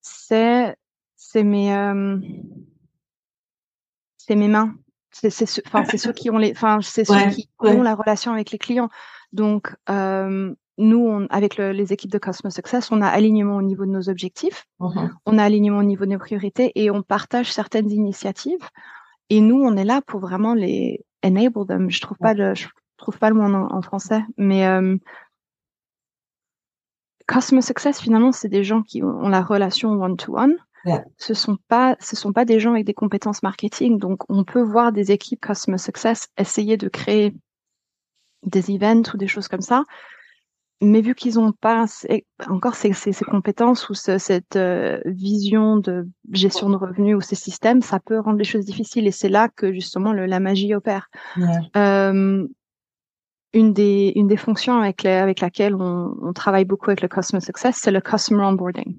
c'est 0.00 0.76
mes 1.34 1.74
euh, 1.74 2.18
mes 4.30 4.48
mains. 4.48 4.74
C'est 5.10 5.30
ceux, 5.30 6.12
qui 6.12 6.28
ont 6.30 6.38
les, 6.38 6.50
enfin 6.52 6.80
c'est 6.82 7.04
ceux 7.04 7.14
Ouais, 7.14 7.30
qui 7.30 7.48
ouais. 7.60 7.76
ont 7.76 7.82
la 7.82 7.94
relation 7.94 8.32
avec 8.32 8.50
les 8.50 8.58
clients. 8.58 8.88
Donc 9.32 9.74
euh, 9.88 10.52
nous, 10.76 10.98
on, 11.06 11.26
avec 11.30 11.56
le- 11.56 11.70
les 11.70 11.92
équipes 11.92 12.10
de 12.10 12.18
customer 12.18 12.50
success, 12.50 12.90
on 12.90 13.00
a 13.00 13.06
alignement 13.06 13.56
au 13.56 13.62
niveau 13.62 13.84
de 13.86 13.90
nos 13.92 14.08
objectifs 14.08 14.66
Mhm. 14.80 15.14
on 15.26 15.38
a 15.38 15.44
alignement 15.44 15.78
au 15.78 15.84
niveau 15.84 16.04
de 16.04 16.10
nos 16.10 16.18
priorités 16.18 16.72
et 16.74 16.90
on 16.90 17.02
partage 17.02 17.52
certaines 17.52 17.90
initiatives. 17.92 18.68
Et 19.34 19.40
nous, 19.40 19.60
on 19.60 19.76
est 19.76 19.84
là 19.84 20.00
pour 20.00 20.20
vraiment 20.20 20.54
les 20.54 21.04
enable 21.24 21.66
them. 21.66 21.90
Je 21.90 22.00
trouve 22.00 22.16
pas 22.18 22.34
le, 22.34 22.54
je 22.54 22.68
trouve 22.98 23.18
pas 23.18 23.30
le 23.30 23.34
mot 23.34 23.42
en, 23.42 23.68
en 23.68 23.82
français, 23.82 24.22
mais 24.36 24.64
euh, 24.64 24.96
customer 27.26 27.60
success 27.60 28.00
finalement, 28.00 28.30
c'est 28.30 28.48
des 28.48 28.62
gens 28.62 28.82
qui 28.82 29.02
ont, 29.02 29.26
la 29.26 29.42
relation 29.42 29.90
one 30.00 30.16
to 30.16 30.38
one. 30.38 30.54
Ce 31.18 31.34
sont 31.34 31.58
pas, 31.66 31.96
ce 31.98 32.14
sont 32.14 32.32
pas 32.32 32.44
des 32.44 32.60
gens 32.60 32.74
avec 32.74 32.84
des 32.84 32.94
compétences 32.94 33.42
marketing. 33.42 33.98
Donc, 33.98 34.20
on 34.28 34.44
peut 34.44 34.62
voir 34.62 34.92
des 34.92 35.10
équipes 35.10 35.44
customer 35.44 35.78
success 35.78 36.28
essayer 36.38 36.76
de 36.76 36.88
créer 36.88 37.34
des 38.44 38.70
events 38.70 39.10
ou 39.14 39.16
des 39.16 39.26
choses 39.26 39.48
comme 39.48 39.62
ça. 39.62 39.82
Mais 40.84 41.00
vu 41.00 41.14
qu'ils 41.14 41.34
n'ont 41.34 41.52
pas 41.52 41.86
encore 42.48 42.74
ces, 42.74 42.92
ces, 42.92 43.12
ces 43.12 43.24
compétences 43.24 43.88
ou 43.88 43.94
ce- 43.94 44.18
cette 44.18 44.56
euh, 44.56 45.00
vision 45.04 45.76
de 45.78 46.06
gestion 46.32 46.70
de 46.70 46.76
revenus 46.76 47.16
ou 47.16 47.20
ces 47.20 47.34
systèmes, 47.36 47.82
ça 47.82 48.00
peut 48.00 48.18
rendre 48.20 48.38
les 48.38 48.44
choses 48.44 48.64
difficiles. 48.64 49.06
Et 49.06 49.12
c'est 49.12 49.28
là 49.28 49.48
que 49.48 49.72
justement 49.72 50.12
le- 50.12 50.26
la 50.26 50.40
magie 50.40 50.74
opère. 50.74 51.08
Ouais. 51.36 51.44
Euh, 51.76 52.46
une 53.54 53.72
des 53.72 54.12
une 54.16 54.26
des 54.26 54.36
fonctions 54.36 54.78
avec 54.78 55.02
la- 55.04 55.22
avec 55.22 55.40
laquelle 55.40 55.74
on, 55.74 56.14
on 56.20 56.32
travaille 56.32 56.64
beaucoup 56.66 56.90
avec 56.90 57.00
le 57.00 57.08
customer 57.08 57.40
success, 57.40 57.78
c'est 57.80 57.90
le 57.90 58.00
customer 58.00 58.42
onboarding. 58.44 58.98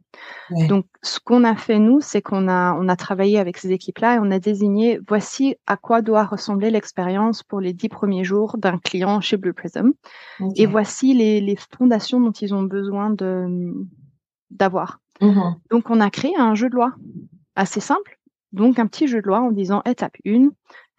Ouais. 0.49 0.67
Donc, 0.67 0.85
ce 1.03 1.19
qu'on 1.19 1.43
a 1.43 1.55
fait 1.55 1.77
nous, 1.77 1.99
c'est 2.01 2.21
qu'on 2.21 2.47
a 2.47 2.73
on 2.73 2.87
a 2.87 2.95
travaillé 2.95 3.37
avec 3.37 3.57
ces 3.57 3.71
équipes-là 3.71 4.15
et 4.15 4.19
on 4.19 4.31
a 4.31 4.39
désigné 4.39 4.99
voici 5.07 5.55
à 5.67 5.77
quoi 5.77 6.01
doit 6.01 6.23
ressembler 6.23 6.71
l'expérience 6.71 7.43
pour 7.43 7.59
les 7.59 7.73
dix 7.73 7.89
premiers 7.89 8.23
jours 8.23 8.57
d'un 8.57 8.77
client 8.79 9.21
chez 9.21 9.37
Blue 9.37 9.53
Prism. 9.53 9.91
Et 10.55 10.65
voici 10.65 11.13
les, 11.13 11.41
les 11.41 11.57
fondations 11.77 12.19
dont 12.21 12.31
ils 12.31 12.53
ont 12.55 12.63
besoin 12.63 13.09
de 13.11 13.73
d'avoir. 14.51 14.99
Mhm. 15.21 15.55
Donc, 15.71 15.89
on 15.89 15.99
a 16.01 16.09
créé 16.09 16.33
un 16.37 16.55
jeu 16.55 16.69
de 16.69 16.75
loi 16.75 16.93
assez 17.55 17.79
simple. 17.79 18.19
Donc, 18.51 18.79
un 18.79 18.87
petit 18.87 19.07
jeu 19.07 19.21
de 19.21 19.27
loi 19.27 19.41
en 19.41 19.51
disant 19.51 19.81
étape 19.85 20.15
1, 20.25 20.49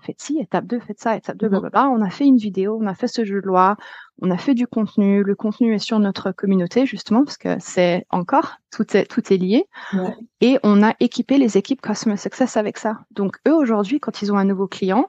faites 0.07 0.21
ci, 0.23 0.39
étape 0.39 0.67
2, 0.67 0.81
faites 0.81 1.01
ça, 1.01 1.17
étape 1.17 1.37
2, 1.37 1.47
Mhm. 1.47 1.51
blablabla. 1.51 1.89
On 1.91 2.01
a 2.01 2.11
fait 2.11 2.25
une 2.25 2.37
vidéo, 2.39 2.79
on 2.81 2.87
a 2.87 2.95
fait 2.95 3.09
ce 3.09 3.25
jeu 3.25 3.41
de 3.43 3.47
loi, 3.47 3.77
on 4.23 4.31
a 4.31 4.39
fait 4.39 4.55
du 4.55 4.67
contenu. 4.67 5.23
Le 5.23 5.35
contenu 5.35 5.75
est 5.75 5.79
sur 5.79 5.99
notre 5.99 6.33
communauté, 6.33 6.87
justement, 6.87 7.25
parce 7.25 7.37
que 7.37 7.57
c'est 7.59 8.07
encore, 8.11 8.57
tout 8.71 8.97
est, 8.97 9.05
tout 9.07 9.33
est 9.33 9.37
lié. 9.37 9.67
Ouais. 9.93 10.15
Et 10.41 10.59
on 10.63 10.83
a 10.83 10.95
équipé 11.01 11.37
les 11.39 11.59
équipes 11.59 11.83
Customer 11.83 12.17
Success 12.17 12.57
avec 12.57 12.79
ça. 12.79 13.01
Donc, 13.11 13.37
eux, 13.47 13.55
aujourd'hui, 13.55 14.01
quand 14.01 14.23
ils 14.23 14.33
ont 14.33 14.39
un 14.39 14.45
nouveau 14.45 14.69
client, 14.69 15.07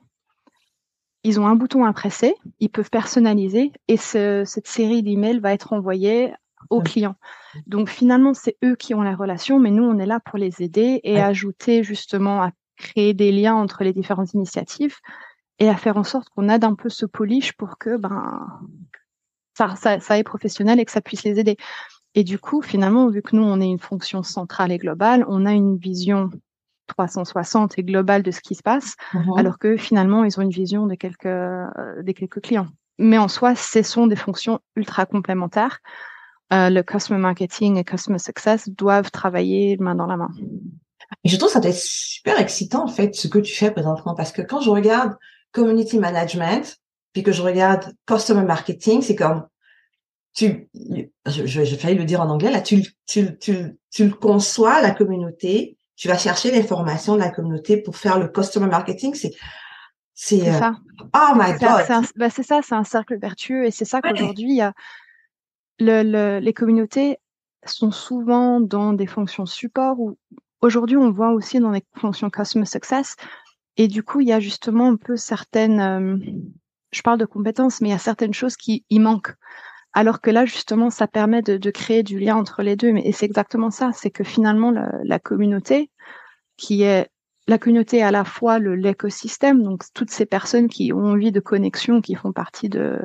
ils 1.24 1.40
ont 1.40 1.48
un 1.48 1.56
bouton 1.56 1.84
à 1.86 1.94
presser, 1.94 2.36
ils 2.60 2.70
peuvent 2.70 2.90
personnaliser 2.90 3.72
et 3.88 3.98
ce- 3.98 4.44
cette 4.46 4.68
série 4.68 5.04
d'emails 5.04 5.40
va 5.40 5.54
être 5.54 5.74
envoyée 5.74 6.34
aux 6.70 6.82
clients. 6.82 7.16
Donc 7.68 7.88
finalement, 7.90 8.34
c'est 8.34 8.58
eux 8.64 8.76
qui 8.76 8.94
ont 8.94 9.02
la 9.02 9.16
relation, 9.16 9.60
mais 9.60 9.72
nous, 9.72 9.84
on 9.84 10.00
est 10.00 10.06
là 10.06 10.20
pour 10.20 10.38
les 10.38 10.62
aider 10.62 11.00
et 11.04 11.14
Ouais. 11.16 11.22
ajouter 11.22 11.84
justement 11.84 12.42
à 12.42 12.52
créer 12.78 13.14
des 13.14 13.32
liens 13.32 13.56
entre 13.56 13.84
les 13.84 13.94
différentes 13.94 14.34
initiatives 14.34 14.96
et 15.60 15.70
à 15.70 15.76
faire 15.76 15.98
en 15.98 16.04
sorte 16.04 16.30
qu'on 16.30 16.50
aide 16.50 16.64
un 16.64 16.76
peu 16.76 16.90
ce 16.90 17.06
polish 17.06 17.54
pour 17.54 17.78
que 17.78 17.98
ben 17.98 18.48
ça, 19.56 19.76
ça, 19.76 20.00
ça 20.00 20.18
est 20.18 20.24
professionnel 20.24 20.80
et 20.80 20.86
que 20.86 20.92
ça 20.92 21.02
puisse 21.02 21.24
les 21.24 21.40
aider. 21.40 21.58
Et 22.14 22.24
du 22.24 22.40
coup, 22.40 22.62
finalement, 22.62 23.10
vu 23.10 23.22
que 23.22 23.36
nous, 23.36 23.44
on 23.44 23.60
est 23.60 23.68
une 23.68 23.80
fonction 23.80 24.24
centrale 24.24 24.72
et 24.72 24.78
globale, 24.78 25.26
on 25.28 25.46
a 25.46 25.54
une 25.54 25.78
vision 25.78 26.30
360 26.88 27.78
et 27.78 27.84
globale 27.84 28.24
de 28.24 28.32
ce 28.32 28.40
qui 28.42 28.56
se 28.56 28.64
passe 28.64 28.96
Mhm. 29.14 29.38
alors 29.38 29.60
que 29.60 29.78
finalement, 29.78 30.24
ils 30.24 30.40
ont 30.40 30.44
une 30.44 30.50
vision 30.52 30.88
de 30.88 30.96
quelques, 30.96 31.26
euh, 31.26 31.68
des 32.02 32.14
quelques 32.14 32.42
clients. 32.42 32.68
Mais 32.98 33.18
en 33.18 33.28
soi, 33.28 33.56
ce 33.56 33.82
sont 33.84 34.08
des 34.08 34.16
fonctions 34.16 34.60
ultra 34.76 35.06
complémentaires. 35.06 35.80
Euh, 36.54 36.70
le 36.70 36.82
customer 36.82 37.20
marketing 37.20 37.78
et 37.78 37.84
customer 37.84 38.20
success 38.20 38.70
doivent 38.70 39.12
travailler 39.12 39.76
main 39.78 39.96
dans 39.96 40.08
la 40.08 40.18
main. 40.18 40.30
Et 41.24 41.30
je 41.30 41.38
trouve 41.38 41.50
ça 41.50 41.60
doit 41.60 41.70
être 41.72 41.80
super 41.80 42.40
excitant, 42.40 42.84
en 42.84 42.88
fait, 42.88 43.16
ce 43.16 43.28
que 43.28 43.40
tu 43.40 43.54
fais 43.56 43.72
présentement, 43.72 44.16
parce 44.16 44.32
que 44.32 44.42
quand 44.42 44.62
je 44.62 44.70
regarde 44.70 45.16
community 45.52 46.00
management, 46.00 46.78
puis 47.14 47.24
que 47.24 47.32
je 47.32 47.42
regarde 47.42 47.94
customer 48.06 48.44
marketing, 48.44 49.02
c'est 49.02 49.16
comme, 49.16 49.48
tu, 50.34 50.70
je, 51.26 51.46
je, 51.46 51.76
failli 51.76 51.98
le 51.98 52.06
dire 52.06 52.22
en 52.22 52.30
anglais, 52.30 52.52
là, 52.52 52.62
tu, 52.62 52.84
tu, 53.08 53.38
tu, 53.40 53.78
tu 53.92 54.06
le 54.06 54.14
conçois, 54.14 54.82
la 54.82 54.92
communauté, 54.92 55.78
tu 55.96 56.08
vas 56.08 56.18
chercher 56.18 56.52
l'information 56.52 57.16
de 57.16 57.20
la 57.22 57.30
communauté 57.32 57.78
pour 57.78 57.96
faire 57.98 58.20
le 58.20 58.28
customer 58.28 58.68
marketing, 58.68 59.16
c'est, 59.16 59.34
c'est, 60.14 60.40
C'est 60.40 60.50
euh, 60.50 60.60
ça. 60.60 60.76
oh 61.16 61.34
my 61.36 61.54
god. 61.58 61.86
c'est 61.88 62.18
bah, 62.18 62.30
c'est 62.30 62.44
ça, 62.44 62.60
c'est 62.62 62.76
un 62.76 62.84
cercle 62.84 63.18
vertueux 63.18 63.66
et 63.66 63.72
c'est 63.72 63.86
ça 63.86 64.02
qu'aujourd'hui, 64.02 64.50
il 64.50 64.58
y 64.58 64.62
a 64.62 64.74
le, 65.80 66.04
le- 66.04 66.40
les 66.40 66.54
communautés 66.54 67.18
sont 67.66 67.92
souvent 67.92 68.60
dans 68.60 68.94
des 68.94 69.08
fonctions 69.08 69.46
support 69.46 70.00
ou 70.00 70.18
aujourd'hui 70.68 70.98
on 70.98 71.12
voit 71.12 71.32
aussi 71.32 71.60
dans 71.60 71.72
les 71.72 71.84
fonctions 71.96 72.30
customer 72.30 72.66
success 72.66 73.16
et 73.78 73.88
du 73.88 74.04
coup 74.04 74.22
il 74.22 74.28
y 74.28 74.34
a 74.34 74.40
justement 74.40 74.88
un 74.88 74.96
peu 74.98 75.16
certaines, 75.16 75.80
euh, 75.80 76.18
je 76.92 77.02
parle 77.02 77.20
de 77.20 77.26
compétences, 77.26 77.82
mais 77.82 77.90
il 77.90 77.92
y 77.92 77.96
a 77.96 78.00
certaines 78.00 78.34
choses 78.34 78.56
qui 78.58 78.86
y 78.90 79.00
manquent. 79.00 79.34
Alors 79.94 80.22
que 80.22 80.30
là 80.30 80.46
justement 80.46 80.90
ça 80.90 81.08
permet 81.08 81.42
de, 81.42 81.58
de 81.58 81.72
créer 81.72 82.04
du 82.04 82.20
lien 82.20 82.36
entre 82.36 82.62
les 82.62 82.76
deux, 82.76 82.94
et 82.98 83.12
c'est 83.12 83.26
exactement 83.26 83.72
ça, 83.72 83.92
c'est 83.94 84.12
que 84.12 84.24
finalement 84.24 84.72
le- 84.72 85.04
la 85.04 85.20
communauté 85.20 85.90
qui 86.58 86.84
est 86.84 87.10
la 87.48 87.58
communauté 87.58 87.98
est 88.00 88.02
à 88.04 88.12
la 88.12 88.26
fois 88.26 88.60
le 88.60 88.76
l'écosystème, 88.76 89.64
donc 89.64 89.84
toutes 89.94 90.12
ces 90.12 90.26
personnes 90.26 90.68
qui 90.68 90.92
ont 90.92 91.06
envie 91.06 91.32
de 91.32 91.40
connexion, 91.40 92.02
qui 92.02 92.16
font 92.16 92.34
partie 92.34 92.70
de 92.70 93.00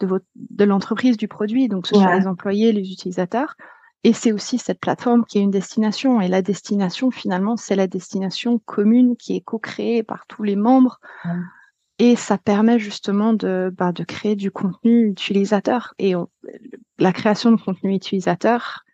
de, 0.00 0.06
votre, 0.06 0.24
de 0.34 0.64
l'entreprise, 0.64 1.18
du 1.18 1.28
produit, 1.28 1.68
donc 1.68 1.86
ce 1.86 1.94
sont 1.94 2.06
les 2.18 2.26
employés, 2.26 2.72
les 2.72 2.90
utilisateurs. 2.90 3.54
Et 4.02 4.12
c'est 4.14 4.32
aussi 4.32 4.56
cette 4.58 4.80
plateforme 4.80 5.24
qui 5.26 5.38
est 5.38 5.42
une 5.42 5.50
destination. 5.50 6.20
Et 6.20 6.28
la 6.28 6.40
destination, 6.42 7.10
finalement, 7.10 7.56
c'est 7.56 7.76
la 7.76 7.86
destination 7.86 8.58
commune 8.58 9.16
qui 9.16 9.36
est 9.36 9.40
co-créée 9.42 10.02
par 10.02 10.26
tous 10.26 10.42
les 10.42 10.56
membres. 10.56 11.00
Et 11.98 12.16
ça 12.16 12.38
permet 12.38 12.78
justement 12.78 13.34
de, 13.34 13.70
bah, 13.76 13.92
de 13.92 14.02
créer 14.04 14.36
du 14.36 14.50
contenu 14.50 15.06
utilisateur. 15.06 15.92
Et 15.98 16.16
on- 16.16 16.30
la 16.98 17.12
création 17.12 17.52
de 17.52 17.60
contenu 17.60 17.94
utilisateur, 17.94 18.84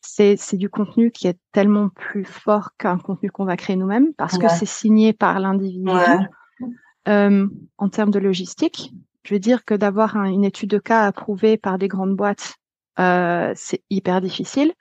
c'est 0.00 0.36
c'est 0.36 0.56
du 0.56 0.68
contenu 0.68 1.10
qui 1.10 1.26
est 1.26 1.38
tellement 1.52 1.88
plus 1.88 2.24
fort 2.24 2.70
qu'un 2.78 2.98
contenu 2.98 3.30
qu'on 3.32 3.44
va 3.44 3.56
créer 3.56 3.74
nous-mêmes 3.76 4.14
parce 4.14 4.38
que 4.38 4.46
c'est 4.48 4.64
signé 4.66 5.12
par 5.12 5.40
l'individu. 5.40 5.88
Ouais. 5.90 6.68
Euh, 7.08 7.48
en 7.78 7.88
termes 7.88 8.10
de 8.10 8.18
logistique, 8.20 8.92
je 9.24 9.34
veux 9.34 9.40
dire 9.40 9.64
que 9.64 9.74
d'avoir 9.74 10.16
un- 10.16 10.30
une 10.30 10.44
étude 10.44 10.70
de 10.70 10.78
cas 10.78 11.04
approuvée 11.04 11.56
par 11.56 11.78
des 11.78 11.88
grandes 11.88 12.14
boîtes, 12.14 12.54
euh, 13.00 13.52
c'est 13.56 13.82
hyper 13.90 14.20
difficile. 14.20 14.72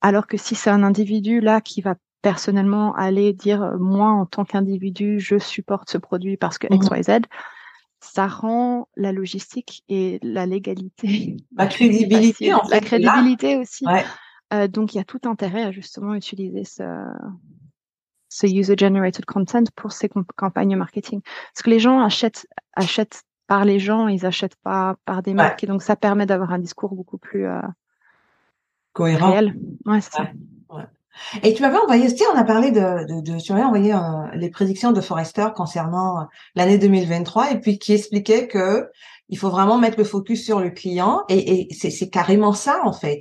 Alors 0.00 0.26
que 0.26 0.36
si 0.36 0.54
c'est 0.54 0.70
un 0.70 0.82
individu 0.82 1.40
là 1.40 1.60
qui 1.60 1.80
va 1.82 1.94
personnellement 2.22 2.94
aller 2.94 3.32
dire 3.32 3.62
euh, 3.62 3.78
moi 3.78 4.08
en 4.10 4.26
tant 4.26 4.44
qu'individu 4.44 5.18
je 5.20 5.38
supporte 5.38 5.90
ce 5.90 5.98
produit 5.98 6.36
parce 6.36 6.58
que 6.58 6.66
X 6.70 6.90
Mhm. 6.90 6.98
Y 6.98 7.02
Z, 7.04 7.10
ça 8.00 8.26
rend 8.26 8.88
la 8.96 9.12
logistique 9.12 9.82
et 9.88 10.18
la 10.22 10.46
légalité, 10.46 11.36
La 11.56 11.66
crédibilité, 11.68 12.50
facile. 12.50 12.54
en 12.54 12.64
fait, 12.64 12.68
la 12.68 12.80
là. 12.80 13.12
crédibilité 13.12 13.56
aussi. 13.56 13.86
Ouais. 13.86 14.04
Euh, 14.52 14.68
donc 14.68 14.94
il 14.94 14.98
y 14.98 15.00
a 15.00 15.04
tout 15.04 15.20
intérêt 15.24 15.62
à 15.62 15.72
justement 15.72 16.14
utiliser 16.14 16.64
ce, 16.64 16.82
ce 18.28 18.46
user-generated 18.46 19.24
content 19.24 19.64
pour 19.76 19.92
ces 19.92 20.10
campagnes 20.36 20.76
marketing. 20.76 21.20
Parce 21.22 21.62
que 21.62 21.70
les 21.70 21.78
gens 21.78 22.00
achètent, 22.00 22.46
achètent 22.74 23.22
par 23.46 23.64
les 23.64 23.78
gens, 23.78 24.08
ils 24.08 24.26
achètent 24.26 24.56
pas 24.56 24.96
par 25.04 25.22
des 25.22 25.34
marques. 25.34 25.62
Et 25.64 25.66
donc 25.66 25.82
ça 25.82 25.96
permet 25.96 26.26
d'avoir 26.26 26.52
un 26.52 26.58
discours 26.58 26.94
beaucoup 26.94 27.18
plus 27.18 27.46
euh, 27.46 27.60
Cohérent. 28.92 29.30
réel. 29.30 29.54
Ouais, 29.86 30.00
c'est 30.00 30.12
ça. 30.12 30.28
Ouais. 30.70 30.84
Et 31.42 31.54
tu 31.54 31.62
m'avais 31.62 31.78
envoyé, 31.78 32.08
tu 32.08 32.18
sais, 32.18 32.24
on 32.32 32.36
a 32.36 32.44
parlé 32.44 32.70
de, 32.72 32.80
de, 32.80 33.20
de 33.20 33.40
tu 33.40 33.52
m'avais 33.52 33.64
envoyé 33.64 33.94
euh, 33.94 33.98
les 34.34 34.50
prédictions 34.50 34.92
de 34.92 35.00
Forrester 35.00 35.48
concernant 35.54 36.20
euh, 36.20 36.24
l'année 36.54 36.78
2023 36.78 37.52
et 37.52 37.60
puis 37.60 37.78
qui 37.78 37.92
expliquait 37.92 38.48
que 38.48 38.90
il 39.28 39.38
faut 39.38 39.50
vraiment 39.50 39.78
mettre 39.78 39.98
le 39.98 40.04
focus 40.04 40.44
sur 40.44 40.60
le 40.60 40.70
client 40.70 41.22
et, 41.28 41.70
et 41.70 41.74
c'est 41.74 42.10
carrément 42.10 42.52
ça 42.52 42.80
en 42.84 42.92
fait. 42.92 43.20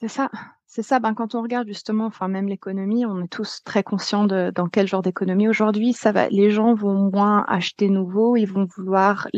C'est 0.00 0.08
ça. 0.08 0.30
C'est 0.70 0.82
ça, 0.82 1.00
ben, 1.00 1.14
quand 1.14 1.34
on 1.34 1.40
regarde 1.40 1.66
justement, 1.66 2.04
enfin 2.04 2.28
même 2.28 2.46
l'économie, 2.46 3.06
on 3.06 3.24
est 3.24 3.28
tous 3.28 3.62
très 3.64 3.82
conscients 3.82 4.24
de 4.24 4.52
dans 4.54 4.68
quel 4.68 4.86
genre 4.86 5.00
d'économie 5.00 5.48
aujourd'hui 5.48 5.94
ça 5.94 6.12
va. 6.12 6.28
Les 6.28 6.50
gens 6.50 6.74
vont 6.74 7.10
moins 7.10 7.46
acheter 7.48 7.88
nouveau, 7.88 8.36
ils 8.36 8.44
vont 8.44 8.66
vouloir 8.76 9.28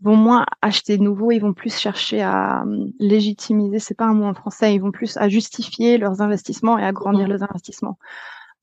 vont 0.00 0.16
moins 0.16 0.46
acheter 0.62 0.98
nouveau, 0.98 1.32
ils 1.32 1.40
vont 1.40 1.52
plus 1.52 1.76
chercher 1.76 2.22
à 2.22 2.62
hum, 2.62 2.92
légitimiser, 3.00 3.80
c'est 3.80 3.96
pas 3.96 4.06
un 4.06 4.14
mot 4.14 4.26
en 4.26 4.34
français, 4.34 4.74
ils 4.74 4.80
vont 4.80 4.92
plus 4.92 5.16
à 5.16 5.28
justifier 5.28 5.98
leurs 5.98 6.22
investissements 6.22 6.78
et 6.78 6.84
à 6.84 6.92
grandir 6.92 7.26
mmh. 7.26 7.30
leurs 7.30 7.42
investissements. 7.42 7.98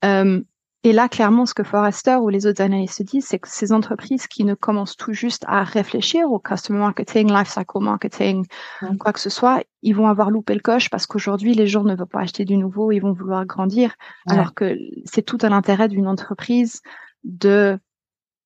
Euh, 0.04 0.40
et 0.82 0.92
là, 0.92 1.08
clairement, 1.08 1.46
ce 1.46 1.54
que 1.54 1.64
Forrester 1.64 2.16
ou 2.16 2.28
les 2.28 2.46
autres 2.46 2.62
analystes 2.62 3.02
disent, 3.02 3.26
c'est 3.26 3.40
que 3.40 3.48
ces 3.48 3.72
entreprises 3.72 4.28
qui 4.28 4.44
ne 4.44 4.54
commencent 4.54 4.96
tout 4.96 5.12
juste 5.12 5.44
à 5.48 5.64
réfléchir 5.64 6.30
au 6.30 6.38
customer 6.38 6.78
marketing, 6.78 7.32
life 7.32 7.48
cycle 7.48 7.80
marketing, 7.80 8.46
mmh. 8.82 8.96
quoi 8.96 9.12
que 9.12 9.20
ce 9.20 9.30
soit, 9.30 9.62
ils 9.86 9.94
vont 9.94 10.08
avoir 10.08 10.30
loupé 10.30 10.52
le 10.52 10.60
coche 10.60 10.90
parce 10.90 11.06
qu'aujourd'hui, 11.06 11.54
les 11.54 11.68
gens 11.68 11.84
ne 11.84 11.94
veulent 11.94 12.08
pas 12.08 12.18
acheter 12.18 12.44
du 12.44 12.56
nouveau, 12.56 12.90
ils 12.90 12.98
vont 12.98 13.12
vouloir 13.12 13.46
grandir, 13.46 13.94
alors 14.26 14.52
que 14.52 14.76
c'est 15.04 15.22
tout 15.22 15.38
un 15.42 15.52
intérêt 15.52 15.88
d'une 15.88 16.08
entreprise 16.08 16.82
de 17.22 17.78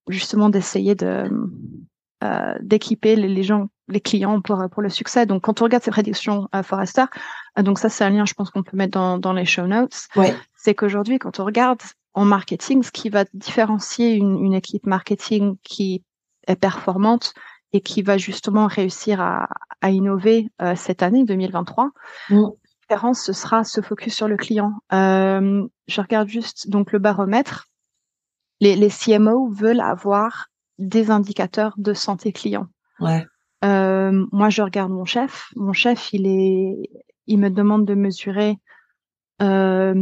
justement 0.09 0.51
d'essayer 0.51 0.95
de 0.95 1.31
euh, 2.23 2.55
d'équiper 2.61 3.17
les, 3.17 3.43
gens, 3.43 3.69
les 3.89 4.03
clients 4.03 4.43
pour 4.43 4.63
pour 4.71 4.83
le 4.83 4.91
succès. 4.91 5.25
Donc, 5.25 5.45
quand 5.45 5.63
on 5.63 5.65
regarde 5.65 5.83
ces 5.83 5.91
prédictions 5.91 6.47
à 6.53 6.63
Forrester, 6.63 7.07
euh, 7.59 7.63
donc 7.63 7.79
ça 7.79 7.89
c'est 7.89 8.05
un 8.05 8.11
lien, 8.11 8.27
je 8.27 8.35
pense 8.35 8.51
qu'on 8.51 8.63
peut 8.63 8.77
mettre 8.77 8.93
dans, 8.93 9.17
dans 9.17 9.33
les 9.33 9.47
show 9.47 9.67
notes. 9.67 10.09
C'est 10.55 10.75
qu'aujourd'hui, 10.75 11.19
quand 11.19 11.41
on 11.41 11.47
regarde 11.47 11.81
en 12.13 12.27
marketing, 12.27 12.83
ce 12.83 12.91
qui 12.91 13.09
va 13.09 13.25
différencier 13.33 14.13
une, 14.13 14.45
une, 14.45 14.53
équipe 14.53 14.85
marketing 14.85 15.57
qui 15.63 16.05
est 16.47 16.57
performante 16.57 17.33
et 17.73 17.81
qui 17.81 18.03
va 18.03 18.19
justement 18.19 18.67
réussir 18.67 19.21
à, 19.21 19.49
à 19.81 19.91
innover 19.91 20.51
euh, 20.61 20.75
cette 20.77 21.03
année 21.03 21.25
2023. 21.25 21.91
Mm. 22.31 22.41
La 22.43 22.49
différence, 22.83 23.23
ce 23.23 23.33
sera 23.33 23.65
ce 23.65 23.81
focus 23.81 24.15
sur 24.15 24.29
le 24.29 24.37
client. 24.37 24.73
Euh, 24.93 25.67
je 25.87 26.01
regarde 26.01 26.29
juste 26.29 26.69
donc 26.69 26.93
le 26.93 26.99
baromètre. 26.99 27.69
Les, 28.61 28.77
les 28.77 28.91
CMO 28.91 29.49
veulent 29.49 29.81
avoir 29.81 30.49
des 30.79 31.11
indicateurs 31.11 31.75
de 31.77 31.95
santé 31.95 32.33
client. 32.33 32.67
Ouais. 32.99 33.25
Euh, 33.65 34.27
moi, 34.33 34.51
je 34.51 34.63
regarde 34.63 34.91
mon 34.91 35.05
chef. 35.05 35.51
Mon 35.57 35.73
chef, 35.73 36.13
il 36.13 36.27
est, 36.27 36.91
il 37.27 37.39
me 37.39 37.51
demande 37.51 37.87
de 37.87 37.95
mesurer, 37.95 38.57
euh, 39.43 39.95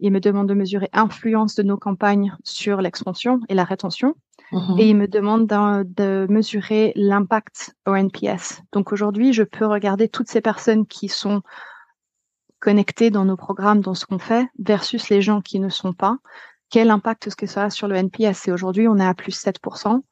il 0.00 0.12
me 0.12 0.20
demande 0.20 0.48
de 0.48 0.54
mesurer 0.54 0.88
influence 0.92 1.54
de 1.54 1.62
nos 1.62 1.76
campagnes 1.76 2.36
sur 2.44 2.80
l'expansion 2.80 3.40
et 3.48 3.54
la 3.54 3.64
rétention, 3.64 4.14
mm-hmm. 4.52 4.80
et 4.80 4.88
il 4.90 4.96
me 4.96 5.08
demande 5.08 5.46
de 5.46 6.26
mesurer 6.28 6.92
l'impact 6.96 7.74
au 7.86 7.94
NPS. 7.94 8.62
Donc 8.72 8.92
aujourd'hui, 8.92 9.32
je 9.32 9.42
peux 9.42 9.66
regarder 9.66 10.08
toutes 10.08 10.28
ces 10.28 10.40
personnes 10.40 10.86
qui 10.86 11.08
sont 11.08 11.42
connectées 12.58 13.10
dans 13.10 13.24
nos 13.24 13.36
programmes, 13.36 13.80
dans 13.80 13.94
ce 13.94 14.06
qu'on 14.06 14.18
fait, 14.18 14.48
versus 14.58 15.08
les 15.08 15.22
gens 15.22 15.40
qui 15.40 15.60
ne 15.60 15.68
sont 15.68 15.92
pas 15.92 16.18
quel 16.70 16.90
impact 16.90 17.30
ce 17.30 17.36
que 17.36 17.46
ça 17.46 17.64
a 17.64 17.70
sur 17.70 17.88
le 17.88 17.96
NPS. 17.96 18.48
Et 18.48 18.52
aujourd'hui, 18.52 18.88
on 18.88 18.98
est 18.98 19.06
à 19.06 19.14
plus 19.14 19.36
7% 19.40 20.02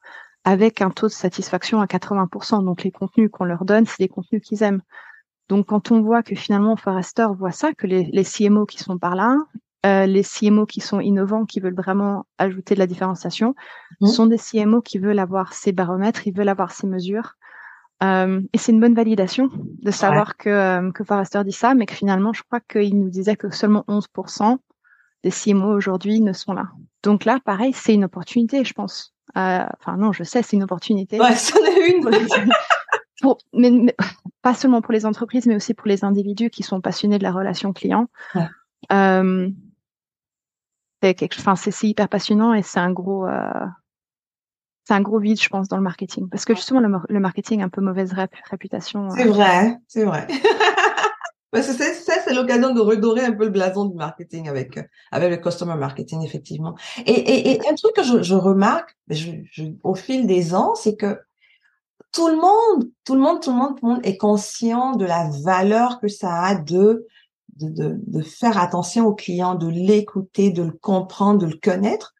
avec 0.45 0.81
un 0.81 0.91
taux 0.91 1.07
de 1.07 1.11
satisfaction 1.11 1.81
à 1.81 1.85
80%. 1.85 2.63
Donc 2.63 2.83
les 2.83 2.91
contenus 2.91 3.29
qu'on 3.31 3.45
leur 3.45 3.65
donne, 3.65 3.85
c'est 3.85 4.03
des 4.03 4.07
contenus 4.07 4.41
qu'ils 4.41 4.63
aiment. 4.63 4.81
Donc 5.49 5.67
quand 5.67 5.91
on 5.91 6.01
voit 6.01 6.23
que 6.23 6.35
finalement 6.35 6.75
Forrester 6.75 7.27
voit 7.37 7.51
ça, 7.51 7.73
que 7.73 7.87
les 7.87 8.23
CMO 8.23 8.65
qui 8.65 8.77
sont 8.77 8.97
par 8.97 9.15
là, 9.15 9.37
euh, 9.85 10.05
les 10.05 10.23
CMO 10.23 10.65
qui 10.65 10.81
sont 10.81 10.99
innovants, 10.99 11.45
qui 11.45 11.59
veulent 11.59 11.75
vraiment 11.75 12.25
ajouter 12.37 12.73
de 12.73 12.79
la 12.79 12.87
différenciation, 12.87 13.55
mmh. 14.01 14.07
sont 14.07 14.25
des 14.25 14.37
CMO 14.37 14.81
qui 14.81 14.97
veulent 14.97 15.19
avoir 15.19 15.53
ces 15.53 15.71
baromètres, 15.71 16.27
ils 16.27 16.35
veulent 16.35 16.49
avoir 16.49 16.71
ces 16.71 16.87
mesures. 16.87 17.33
Euh, 18.03 18.41
et 18.51 18.57
c'est 18.57 18.71
une 18.71 18.81
bonne 18.81 18.95
validation 18.95 19.49
de 19.53 19.91
savoir 19.91 20.37
que, 20.37 20.49
euh, 20.49 20.91
que 20.91 21.03
Forrester 21.03 21.43
dit 21.45 21.51
ça, 21.51 21.75
mais 21.75 21.85
que 21.85 21.93
finalement, 21.93 22.33
je 22.33 22.43
crois 22.43 22.59
qu'il 22.59 22.99
nous 22.99 23.09
disait 23.09 23.35
que 23.35 23.49
seulement 23.51 23.85
11% 23.87 24.57
des 25.23 25.31
CMO 25.31 25.73
aujourd'hui 25.73 26.19
ne 26.19 26.33
sont 26.33 26.53
là. 26.53 26.67
Donc 27.03 27.23
là, 27.23 27.39
pareil, 27.43 27.71
c'est 27.73 27.93
une 27.93 28.03
opportunité, 28.03 28.65
je 28.65 28.73
pense. 28.73 29.13
Enfin 29.35 29.97
non, 29.97 30.13
je 30.13 30.23
sais, 30.23 30.41
c'est 30.41 30.55
une 30.55 30.63
opportunité. 30.63 31.19
Ouais, 31.19 31.35
c'en 31.35 31.59
est 31.59 31.89
une. 31.89 32.09
pour, 33.21 33.37
mais, 33.53 33.95
pas 34.41 34.53
seulement 34.53 34.81
pour 34.81 34.93
les 34.93 35.05
entreprises, 35.05 35.45
mais 35.45 35.55
aussi 35.55 35.73
pour 35.73 35.87
les 35.87 36.03
individus 36.03 36.49
qui 36.49 36.63
sont 36.63 36.81
passionnés 36.81 37.17
de 37.17 37.23
la 37.23 37.31
relation 37.31 37.73
client. 37.73 38.07
Ouais. 38.33 38.47
Euh, 38.91 39.49
c'est 41.55 41.87
hyper 41.87 42.09
passionnant 42.09 42.53
et 42.53 42.61
c'est 42.61 42.79
un 42.79 42.91
gros, 42.91 43.25
euh, 43.25 43.65
c'est 44.85 44.93
un 44.93 45.01
gros 45.01 45.19
vide, 45.19 45.41
je 45.41 45.49
pense, 45.49 45.67
dans 45.67 45.77
le 45.77 45.83
marketing. 45.83 46.29
Parce 46.29 46.45
que 46.45 46.55
justement, 46.55 46.79
le, 46.79 47.19
marketing 47.19 47.61
a 47.61 47.65
un 47.65 47.69
peu 47.69 47.81
mauvaise 47.81 48.13
réputation. 48.49 49.09
C'est 49.11 49.25
vrai, 49.25 49.77
c'est 49.87 50.05
vrai. 50.05 50.27
ça, 51.61 51.73
c'est 52.23 52.33
l'occasion 52.33 52.73
de 52.73 52.81
redorer 52.81 53.25
un 53.25 53.31
peu 53.31 53.45
le 53.45 53.49
blason 53.49 53.85
du 53.85 53.95
marketing 53.95 54.49
avec, 54.49 54.77
euh, 54.77 54.83
avec 55.11 55.31
le 55.31 55.37
customer 55.37 55.75
marketing, 55.75 56.23
effectivement. 56.23 56.75
Et, 57.05 57.59
un 57.69 57.75
truc 57.75 57.95
que 57.95 58.03
je, 58.03 58.35
remarque 58.35 58.95
au 59.83 59.95
fil 59.95 60.27
des 60.27 60.53
ans, 60.53 60.75
c'est 60.75 60.95
que 60.95 61.19
tout 62.11 62.27
le 62.27 62.35
monde, 62.35 62.89
tout 63.03 63.15
le 63.15 63.21
monde, 63.21 63.41
tout 63.41 63.51
le 63.51 63.57
monde, 63.57 63.79
tout 63.79 63.85
le 63.85 63.93
monde 63.93 64.05
est 64.05 64.17
conscient 64.17 64.95
de 64.95 65.05
la 65.05 65.29
valeur 65.43 65.99
que 65.99 66.07
ça 66.07 66.43
a 66.43 66.55
de, 66.55 67.07
de, 67.55 67.69
de, 67.69 67.99
de 68.05 68.21
faire 68.21 68.57
attention 68.57 69.07
au 69.07 69.13
client, 69.13 69.55
de 69.55 69.67
l'écouter, 69.67 70.49
de 70.49 70.63
le 70.63 70.71
comprendre, 70.71 71.39
de 71.39 71.45
le 71.45 71.59
connaître. 71.61 72.13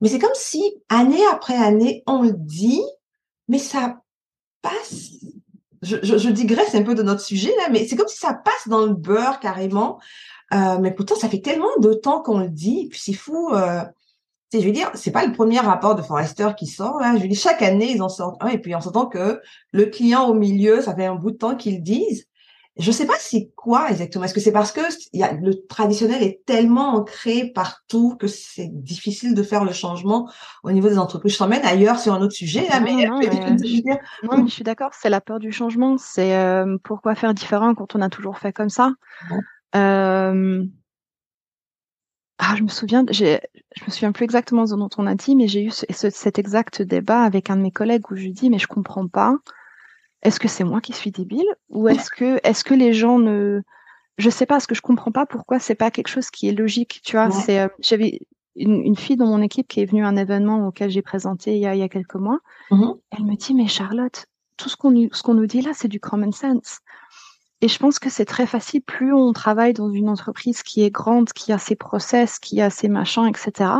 Mais 0.00 0.08
c'est 0.08 0.18
comme 0.18 0.30
si, 0.34 0.62
année 0.88 1.24
après 1.32 1.56
année, 1.56 2.02
on 2.06 2.22
le 2.22 2.32
dit, 2.32 2.82
mais 3.48 3.58
ça 3.58 4.00
passe 4.62 5.10
je, 5.82 5.96
je, 6.02 6.18
je, 6.18 6.28
digresse 6.28 6.74
un 6.74 6.82
peu 6.82 6.94
de 6.94 7.02
notre 7.02 7.20
sujet 7.20 7.54
là, 7.56 7.68
mais 7.70 7.86
c'est 7.86 7.96
comme 7.96 8.08
si 8.08 8.18
ça 8.18 8.34
passe 8.34 8.68
dans 8.68 8.84
le 8.84 8.94
beurre 8.94 9.40
carrément. 9.40 9.98
Euh, 10.52 10.78
mais 10.80 10.92
pourtant, 10.92 11.14
ça 11.14 11.28
fait 11.28 11.40
tellement 11.40 11.68
de 11.80 11.92
temps 11.92 12.20
qu'on 12.20 12.38
le 12.38 12.48
dit, 12.48 12.88
puis 12.90 13.00
c'est 13.00 13.12
fou. 13.12 13.50
Euh, 13.54 13.82
je 14.52 14.58
veux 14.58 14.72
dire, 14.72 14.90
c'est 14.94 15.12
pas 15.12 15.24
le 15.24 15.32
premier 15.32 15.60
rapport 15.60 15.94
de 15.94 16.02
Forrester 16.02 16.48
qui 16.58 16.66
sort. 16.66 17.00
Je 17.00 17.22
veux 17.22 17.28
dire, 17.28 17.38
chaque 17.38 17.62
année, 17.62 17.92
ils 17.92 18.02
en 18.02 18.08
sortent 18.08 18.42
un, 18.42 18.48
et 18.48 18.58
puis 18.58 18.74
en 18.74 18.80
s'entend 18.80 19.06
que 19.06 19.40
le 19.72 19.86
client 19.86 20.28
au 20.28 20.34
milieu, 20.34 20.82
ça 20.82 20.94
fait 20.94 21.06
un 21.06 21.14
bout 21.14 21.30
de 21.30 21.36
temps 21.36 21.54
qu'ils 21.54 21.82
disent. 21.82 22.26
Je 22.76 22.92
sais 22.92 23.06
pas 23.06 23.14
c'est 23.18 23.50
quoi 23.56 23.90
exactement. 23.90 24.24
Est-ce 24.24 24.32
que 24.32 24.40
c'est 24.40 24.52
parce 24.52 24.72
que 24.72 24.80
y 25.12 25.22
a, 25.22 25.32
le 25.32 25.66
traditionnel 25.66 26.22
est 26.22 26.44
tellement 26.46 26.94
ancré 26.94 27.50
partout 27.52 28.16
que 28.16 28.26
c'est 28.26 28.68
difficile 28.68 29.34
de 29.34 29.42
faire 29.42 29.64
le 29.64 29.72
changement 29.72 30.30
au 30.62 30.70
niveau 30.70 30.88
des 30.88 30.98
entreprises? 30.98 31.32
Je 31.32 31.38
t'emmène 31.38 31.64
ailleurs 31.64 31.98
sur 31.98 32.14
un 32.14 32.22
autre 32.22 32.32
sujet 32.32 32.66
là, 32.68 32.80
mais, 32.80 33.06
non, 33.06 33.20
je, 34.46 34.46
suis 34.48 34.62
d'accord. 34.62 34.90
C'est 34.94 35.10
la 35.10 35.20
peur 35.20 35.40
du 35.40 35.50
changement. 35.50 35.98
C'est 35.98 36.36
euh, 36.36 36.78
pourquoi 36.84 37.14
faire 37.14 37.34
différent 37.34 37.74
quand 37.74 37.96
on 37.96 38.00
a 38.00 38.08
toujours 38.08 38.38
fait 38.38 38.52
comme 38.52 38.70
ça? 38.70 38.92
Euh... 39.74 40.64
Ah, 42.38 42.54
je 42.56 42.62
me 42.62 42.68
souviens, 42.68 43.04
je 43.10 43.24
me 43.86 43.90
souviens 43.90 44.12
plus 44.12 44.24
exactement 44.24 44.66
ce 44.66 44.74
dont 44.74 44.88
on 44.96 45.06
a 45.06 45.14
dit, 45.14 45.36
mais 45.36 45.48
j'ai 45.48 45.64
eu 45.64 45.70
ce, 45.70 45.84
cet 45.90 46.38
exact 46.38 46.80
débat 46.80 47.22
avec 47.22 47.50
un 47.50 47.56
de 47.56 47.62
mes 47.62 47.72
collègues 47.72 48.10
où 48.10 48.16
je 48.16 48.28
dis 48.28 48.48
mais 48.48 48.58
je 48.58 48.66
comprends 48.66 49.06
pas 49.06 49.36
est-ce 50.22 50.40
que 50.40 50.48
c'est 50.48 50.64
moi 50.64 50.80
qui 50.80 50.92
suis 50.92 51.10
débile 51.10 51.46
ou 51.68 51.88
est-ce 51.88 52.10
que 52.10 52.40
est-ce 52.42 52.64
que 52.64 52.74
les 52.74 52.92
gens 52.92 53.18
ne 53.18 53.62
je 54.18 54.30
sais 54.30 54.46
pas 54.46 54.60
ce 54.60 54.66
que 54.66 54.74
je 54.74 54.82
comprends 54.82 55.12
pas 55.12 55.26
pourquoi 55.26 55.58
c'est 55.58 55.74
pas 55.74 55.90
quelque 55.90 56.08
chose 56.08 56.30
qui 56.30 56.48
est 56.48 56.52
logique 56.52 57.00
tu 57.04 57.16
vois? 57.16 57.30
C'est 57.30 57.60
euh, 57.60 57.68
j'avais 57.80 58.20
une, 58.56 58.82
une, 58.82 58.96
fille 58.96 59.16
dans 59.16 59.26
mon 59.26 59.40
équipe 59.40 59.68
qui 59.68 59.80
est 59.80 59.86
venue 59.86 60.04
à 60.04 60.08
un 60.08 60.16
événement 60.16 60.66
auquel 60.66 60.90
j'ai 60.90 61.02
présenté 61.02 61.54
il 61.54 61.60
y, 61.60 61.66
a, 61.66 61.74
il 61.74 61.78
y 61.78 61.82
a 61.82 61.88
quelques 61.88 62.16
mois. 62.16 62.40
Mmh 62.70 62.92
elle 63.12 63.24
me 63.24 63.34
dit 63.34 63.54
mais 63.54 63.66
Charlotte 63.66 64.26
tout 64.56 64.68
ce 64.68 64.76
qu'on 64.76 65.08
ce 65.10 65.22
qu'on 65.22 65.34
nous 65.34 65.46
dit 65.46 65.62
là 65.62 65.70
c'est 65.74 65.88
du 65.88 66.00
common 66.00 66.32
sense. 66.32 66.80
Et 67.62 67.68
je 67.68 67.78
pense 67.78 67.98
que 67.98 68.08
c'est 68.08 68.24
très 68.24 68.46
facile. 68.46 68.80
Plus 68.80 69.12
on 69.12 69.34
travaille 69.34 69.74
dans 69.74 69.90
une 69.90 70.08
entreprise 70.08 70.62
qui 70.62 70.82
est 70.82 70.90
grande 70.90 71.30
qui 71.32 71.52
a 71.52 71.58
ses 71.58 71.76
process 71.76 72.38
qui 72.38 72.60
a 72.60 72.68
ses 72.70 72.88
machins 72.88 73.26
etc 73.26 73.70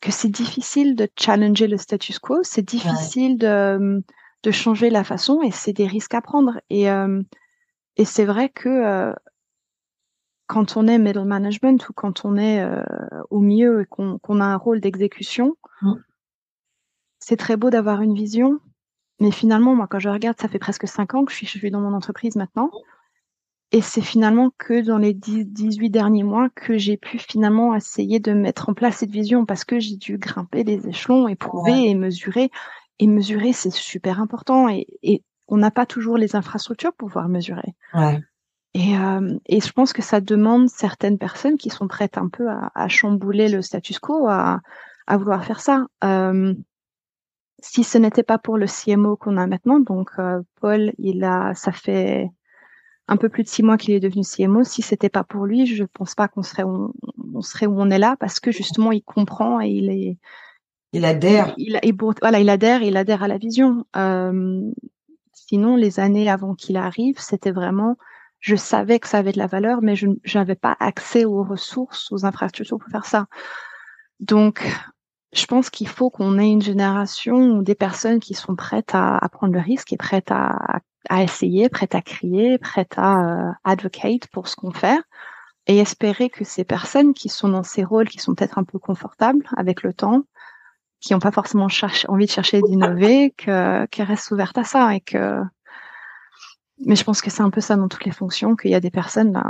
que 0.00 0.12
c'est 0.12 0.28
difficile 0.28 0.94
de 0.94 1.08
challenger 1.18 1.66
le 1.66 1.76
status 1.76 2.18
quo. 2.18 2.40
C'est 2.42 2.62
difficile 2.62 3.38
de 3.38 4.02
de 4.46 4.52
changer 4.52 4.90
la 4.90 5.02
façon 5.02 5.42
et 5.42 5.50
c'est 5.50 5.72
des 5.72 5.88
risques 5.88 6.14
à 6.14 6.20
prendre. 6.20 6.60
Et, 6.70 6.88
euh, 6.88 7.20
et 7.96 8.04
c'est 8.04 8.24
vrai 8.24 8.48
que 8.48 8.68
euh, 8.68 9.12
quand 10.46 10.76
on 10.76 10.86
est 10.86 10.98
middle 10.98 11.24
management 11.24 11.88
ou 11.88 11.92
quand 11.92 12.24
on 12.24 12.36
est 12.36 12.62
euh, 12.62 12.80
au 13.30 13.40
milieu 13.40 13.82
et 13.82 13.86
qu'on 13.86 14.40
a 14.40 14.44
un 14.44 14.56
rôle 14.56 14.80
d'exécution, 14.80 15.56
mmh. 15.82 15.94
c'est 17.18 17.36
très 17.36 17.56
beau 17.56 17.70
d'avoir 17.70 18.02
une 18.02 18.14
vision. 18.14 18.60
Mais 19.18 19.32
finalement, 19.32 19.74
moi, 19.74 19.88
quand 19.88 19.98
je 19.98 20.10
regarde, 20.10 20.38
ça 20.38 20.46
fait 20.46 20.60
presque 20.60 20.86
cinq 20.86 21.14
ans 21.14 21.24
que 21.24 21.32
je 21.32 21.38
suis, 21.38 21.46
je 21.46 21.58
suis 21.58 21.70
dans 21.72 21.80
mon 21.80 21.92
entreprise 21.92 22.36
maintenant. 22.36 22.70
Et 23.72 23.80
c'est 23.80 24.02
finalement 24.02 24.52
que 24.58 24.80
dans 24.80 24.98
les 24.98 25.12
18 25.12 25.90
derniers 25.90 26.22
mois 26.22 26.50
que 26.50 26.78
j'ai 26.78 26.96
pu 26.96 27.18
finalement 27.18 27.74
essayer 27.74 28.20
de 28.20 28.32
mettre 28.32 28.68
en 28.68 28.74
place 28.74 28.98
cette 28.98 29.10
vision 29.10 29.44
parce 29.44 29.64
que 29.64 29.80
j'ai 29.80 29.96
dû 29.96 30.18
grimper 30.18 30.62
les 30.62 30.86
échelons, 30.86 31.26
éprouver 31.26 31.88
et 31.88 31.96
mesurer 31.96 32.52
et 32.98 33.06
mesurer, 33.06 33.52
c'est 33.52 33.72
super 33.72 34.20
important. 34.20 34.68
Et, 34.68 34.86
et 35.02 35.22
on 35.48 35.56
n'a 35.56 35.70
pas 35.70 35.86
toujours 35.86 36.16
les 36.16 36.36
infrastructures 36.36 36.92
pour 36.92 37.08
pouvoir 37.08 37.28
mesurer. 37.28 37.74
Ouais. 37.94 38.20
Et, 38.74 38.96
euh, 38.98 39.38
et 39.46 39.60
je 39.60 39.72
pense 39.72 39.92
que 39.92 40.02
ça 40.02 40.20
demande 40.20 40.68
certaines 40.68 41.18
personnes 41.18 41.56
qui 41.56 41.70
sont 41.70 41.88
prêtes 41.88 42.18
un 42.18 42.28
peu 42.28 42.48
à, 42.50 42.70
à 42.74 42.88
chambouler 42.88 43.48
le 43.48 43.62
status 43.62 43.98
quo, 43.98 44.28
à, 44.28 44.60
à 45.06 45.16
vouloir 45.16 45.44
faire 45.44 45.60
ça. 45.60 45.86
Euh, 46.04 46.54
si 47.60 47.84
ce 47.84 47.98
n'était 47.98 48.22
pas 48.22 48.38
pour 48.38 48.58
le 48.58 48.66
CMO 48.66 49.16
qu'on 49.16 49.38
a 49.38 49.46
maintenant, 49.46 49.80
donc 49.80 50.10
euh, 50.18 50.42
Paul, 50.60 50.92
il 50.98 51.24
a, 51.24 51.54
ça 51.54 51.72
fait 51.72 52.30
un 53.08 53.16
peu 53.16 53.28
plus 53.28 53.44
de 53.44 53.48
six 53.48 53.62
mois 53.62 53.76
qu'il 53.76 53.94
est 53.94 54.00
devenu 54.00 54.22
CMO. 54.24 54.64
Si 54.64 54.82
c'était 54.82 55.08
pas 55.08 55.24
pour 55.24 55.46
lui, 55.46 55.66
je 55.66 55.84
pense 55.84 56.14
pas 56.14 56.28
qu'on 56.28 56.42
serait 56.42 56.64
où 56.64 56.92
on, 57.34 57.40
serait 57.40 57.66
où 57.66 57.80
on 57.80 57.90
est 57.90 57.98
là 57.98 58.16
parce 58.18 58.40
que 58.40 58.50
justement 58.50 58.92
il 58.92 59.02
comprend 59.02 59.60
et 59.60 59.68
il 59.68 59.90
est 59.90 60.18
il 60.92 61.04
adhère. 61.04 61.54
Il, 61.56 61.78
il, 61.82 61.94
voilà, 62.20 62.40
il 62.40 62.48
adhère, 62.48 62.82
il 62.82 62.96
adhère 62.96 63.22
à 63.22 63.28
la 63.28 63.38
vision. 63.38 63.84
Euh, 63.96 64.70
sinon, 65.32 65.76
les 65.76 66.00
années 66.00 66.30
avant 66.30 66.54
qu'il 66.54 66.76
arrive, 66.76 67.18
c'était 67.18 67.50
vraiment, 67.50 67.96
je 68.40 68.56
savais 68.56 68.98
que 68.98 69.08
ça 69.08 69.18
avait 69.18 69.32
de 69.32 69.38
la 69.38 69.46
valeur, 69.46 69.80
mais 69.82 69.96
je 69.96 70.08
n'avais 70.34 70.54
pas 70.54 70.76
accès 70.80 71.24
aux 71.24 71.42
ressources, 71.42 72.10
aux 72.12 72.24
infrastructures 72.24 72.78
pour 72.78 72.90
faire 72.90 73.06
ça. 73.06 73.26
Donc, 74.20 74.66
je 75.32 75.44
pense 75.46 75.70
qu'il 75.70 75.88
faut 75.88 76.10
qu'on 76.10 76.38
ait 76.38 76.50
une 76.50 76.62
génération 76.62 77.36
ou 77.58 77.62
des 77.62 77.74
personnes 77.74 78.20
qui 78.20 78.34
sont 78.34 78.56
prêtes 78.56 78.94
à, 78.94 79.18
à 79.18 79.28
prendre 79.28 79.52
le 79.52 79.60
risque 79.60 79.92
et 79.92 79.96
prêtes 79.96 80.30
à, 80.30 80.80
à, 81.08 81.22
essayer, 81.22 81.68
prêtes 81.68 81.94
à 81.94 82.00
crier, 82.00 82.58
prêtes 82.58 82.94
à 82.96 83.48
euh, 83.48 83.52
advocate 83.64 84.26
pour 84.28 84.48
ce 84.48 84.56
qu'on 84.56 84.72
fait 84.72 84.98
et 85.66 85.78
espérer 85.78 86.30
que 86.30 86.44
ces 86.44 86.64
personnes 86.64 87.12
qui 87.12 87.28
sont 87.28 87.48
dans 87.48 87.64
ces 87.64 87.84
rôles 87.84 88.08
qui 88.08 88.18
sont 88.18 88.34
peut-être 88.34 88.58
un 88.58 88.64
peu 88.64 88.78
confortables 88.78 89.46
avec 89.56 89.82
le 89.82 89.92
temps, 89.92 90.22
qui 91.06 91.12
n'ont 91.12 91.20
pas 91.20 91.30
forcément 91.30 91.68
envie 92.08 92.26
de 92.26 92.30
chercher 92.30 92.60
d'innover, 92.62 93.30
qu'elles 93.36 93.86
restent 93.98 94.32
ouvertes 94.32 94.58
à 94.58 94.64
ça 94.64 94.94
et 94.94 95.00
que 95.00 95.40
mais 96.84 96.96
je 96.96 97.04
pense 97.04 97.22
que 97.22 97.30
c'est 97.30 97.42
un 97.42 97.48
peu 97.48 97.62
ça 97.62 97.76
dans 97.76 97.88
toutes 97.88 98.04
les 98.04 98.10
fonctions, 98.10 98.54
qu'il 98.54 98.70
y 98.70 98.74
a 98.74 98.80
des 98.80 98.90
personnes 98.90 99.32
là. 99.32 99.44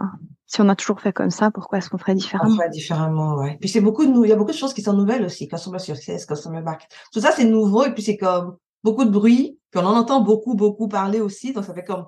Si 0.46 0.60
on 0.60 0.68
a 0.68 0.76
toujours 0.76 1.00
fait 1.00 1.12
comme 1.12 1.30
ça, 1.30 1.50
pourquoi 1.50 1.78
est-ce 1.78 1.90
qu'on 1.90 1.98
ferait 1.98 2.14
différemment? 2.14 2.52
On 2.52 2.56
ferait 2.56 2.68
différemment, 2.68 3.36
ouais. 3.38 3.56
Puis 3.58 3.68
c'est 3.68 3.80
beaucoup 3.80 4.06
de 4.06 4.24
il 4.24 4.28
y 4.28 4.32
a 4.32 4.36
beaucoup 4.36 4.52
de 4.52 4.56
choses 4.56 4.74
qui 4.74 4.82
sont 4.82 4.92
nouvelles 4.92 5.24
aussi, 5.24 5.48
customer 5.48 5.78
success, 5.78 6.26
customer 6.26 6.60
back. 6.60 6.88
Tout 7.12 7.20
ça 7.20 7.32
c'est 7.32 7.46
nouveau 7.46 7.84
et 7.86 7.92
puis 7.92 8.02
c'est 8.02 8.18
comme 8.18 8.58
beaucoup 8.84 9.04
de 9.04 9.10
bruit, 9.10 9.58
puis 9.70 9.80
on 9.82 9.86
en 9.86 9.96
entend 9.96 10.20
beaucoup 10.20 10.54
beaucoup 10.54 10.88
parler 10.88 11.20
aussi, 11.20 11.54
donc 11.54 11.64
ça 11.64 11.72
fait 11.72 11.84
comme 11.84 12.06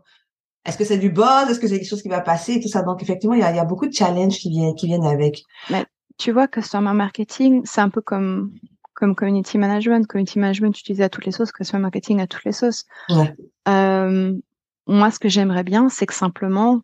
est-ce 0.67 0.77
que 0.77 0.85
c'est 0.85 0.99
du 0.99 1.11
buzz, 1.11 1.49
est-ce 1.49 1.59
que 1.59 1.67
c'est 1.67 1.79
quelque 1.79 1.89
chose 1.89 2.03
qui 2.03 2.11
va 2.11 2.21
passer? 2.21 2.55
Et 2.55 2.61
tout 2.61 2.69
ça. 2.69 2.83
Donc 2.83 3.03
effectivement 3.03 3.35
il 3.35 3.41
y 3.41 3.45
a, 3.45 3.51
il 3.51 3.57
y 3.57 3.61
a 3.61 3.65
beaucoup 3.65 3.87
de 3.87 3.95
challenges 3.95 4.37
qui 4.37 4.51
viennent 4.51 4.75
qui 4.75 4.87
viennent 4.87 5.07
avec. 5.07 5.43
Mais 5.71 5.87
tu 6.19 6.33
vois, 6.33 6.49
customer 6.49 6.93
marketing, 6.93 7.63
c'est 7.65 7.81
un 7.81 7.91
peu 7.91 8.03
comme 8.03 8.53
comme 8.99 9.15
community 9.15 9.59
management. 9.59 10.09
Community 10.09 10.41
management 10.41 10.77
utilisé 10.77 11.05
à 11.05 11.09
toutes 11.09 11.25
les 11.25 11.31
sauces, 11.31 11.53
customer 11.53 11.81
marketing 11.81 12.21
à 12.21 12.27
toutes 12.27 12.45
les 12.45 12.53
sauces. 12.53 12.85
Ouais. 13.09 13.33
Euh, 13.69 14.35
moi, 14.89 15.11
ce 15.13 15.21
que 15.21 15.29
j'aimerais 15.29 15.63
bien, 15.63 15.89
c'est 15.89 16.07
que 16.07 16.15
simplement 16.15 16.81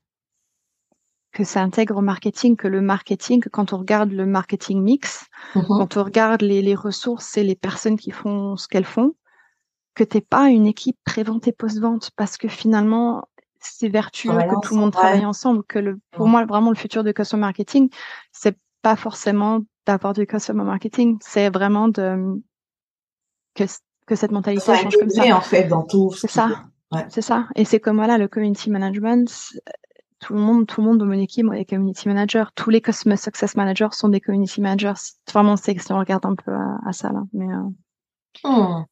que 1.32 1.42
ça 1.42 1.60
intègre 1.60 1.96
au 1.96 2.02
marketing, 2.02 2.56
que 2.56 2.68
le 2.68 2.80
marketing, 2.80 3.40
que 3.40 3.48
quand 3.48 3.72
on 3.72 3.78
regarde 3.78 4.12
le 4.12 4.26
marketing 4.26 4.80
mix, 4.80 5.26
mm-hmm. 5.56 5.66
quand 5.66 5.96
on 5.96 6.04
regarde 6.04 6.42
les, 6.42 6.62
les, 6.62 6.76
ressources 6.76 7.36
et 7.36 7.42
les 7.42 7.56
personnes 7.56 7.98
qui 7.98 8.12
font 8.12 8.56
ce 8.56 8.68
qu'elles 8.68 8.84
font, 8.84 9.16
que 9.96 10.04
t'es 10.04 10.20
pas 10.20 10.50
une 10.50 10.66
équipe 10.66 10.96
pré-vente 11.04 11.48
et 11.48 11.52
post-vente, 11.52 12.12
parce 12.14 12.36
que 12.36 12.46
finalement, 12.46 13.24
c'est 13.58 13.88
vertueux 13.88 14.30
que 14.30 14.60
tout 14.62 14.74
le 14.74 14.80
monde 14.80 14.92
travaille 14.92 15.26
ensemble, 15.26 15.64
que 15.64 15.80
le, 15.80 15.98
pour 16.12 16.28
moi, 16.28 16.44
vraiment, 16.44 16.70
le 16.70 16.76
futur 16.76 17.02
de 17.02 17.10
customer 17.10 17.40
marketing, 17.40 17.90
c'est 18.30 18.56
pas 18.82 18.94
forcément 18.94 19.62
d'avoir 19.86 20.12
du 20.12 20.26
customer 20.26 20.64
marketing, 20.64 21.18
c'est 21.20 21.50
vraiment 21.50 21.88
de, 21.88 22.40
que, 23.54 23.64
que 24.06 24.14
cette 24.14 24.32
mentalité 24.32 24.76
change 24.76 24.96
comme 24.96 25.10
ça. 25.10 25.36
en 25.36 25.40
fait, 25.40 25.64
dans 25.64 25.82
tout. 25.82 26.12
C'est 26.12 26.30
ça. 26.30 26.64
C'est 27.08 27.22
ça. 27.22 27.48
Et 27.56 27.64
c'est 27.64 27.80
comme 27.80 27.96
voilà, 27.96 28.18
le 28.18 28.28
community 28.28 28.70
management. 28.70 29.28
Tout 30.20 30.34
le 30.34 30.40
monde, 30.40 30.66
tout 30.66 30.80
le 30.80 30.86
monde 30.86 30.98
dans 30.98 31.06
mon 31.06 31.12
équipe 31.18 31.46
est 31.52 31.64
community 31.64 32.08
manager. 32.08 32.52
Tous 32.52 32.70
les 32.70 32.80
customer 32.80 33.16
success 33.16 33.56
managers 33.56 33.88
sont 33.92 34.08
des 34.08 34.20
community 34.20 34.60
managers. 34.60 34.94
Vraiment, 35.32 35.56
c'est 35.56 35.78
si 35.78 35.92
on 35.92 35.98
regarde 35.98 36.24
un 36.24 36.34
peu 36.34 36.52
à, 36.52 36.92
ça 36.92 37.10
là. 37.12 37.22
Mais 37.32 37.46
euh... 37.46 38.48
hmm. 38.48 38.84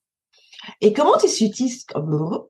Et 0.81 0.93
comment 0.93 1.17
tu 1.17 1.29
situes 1.29 1.71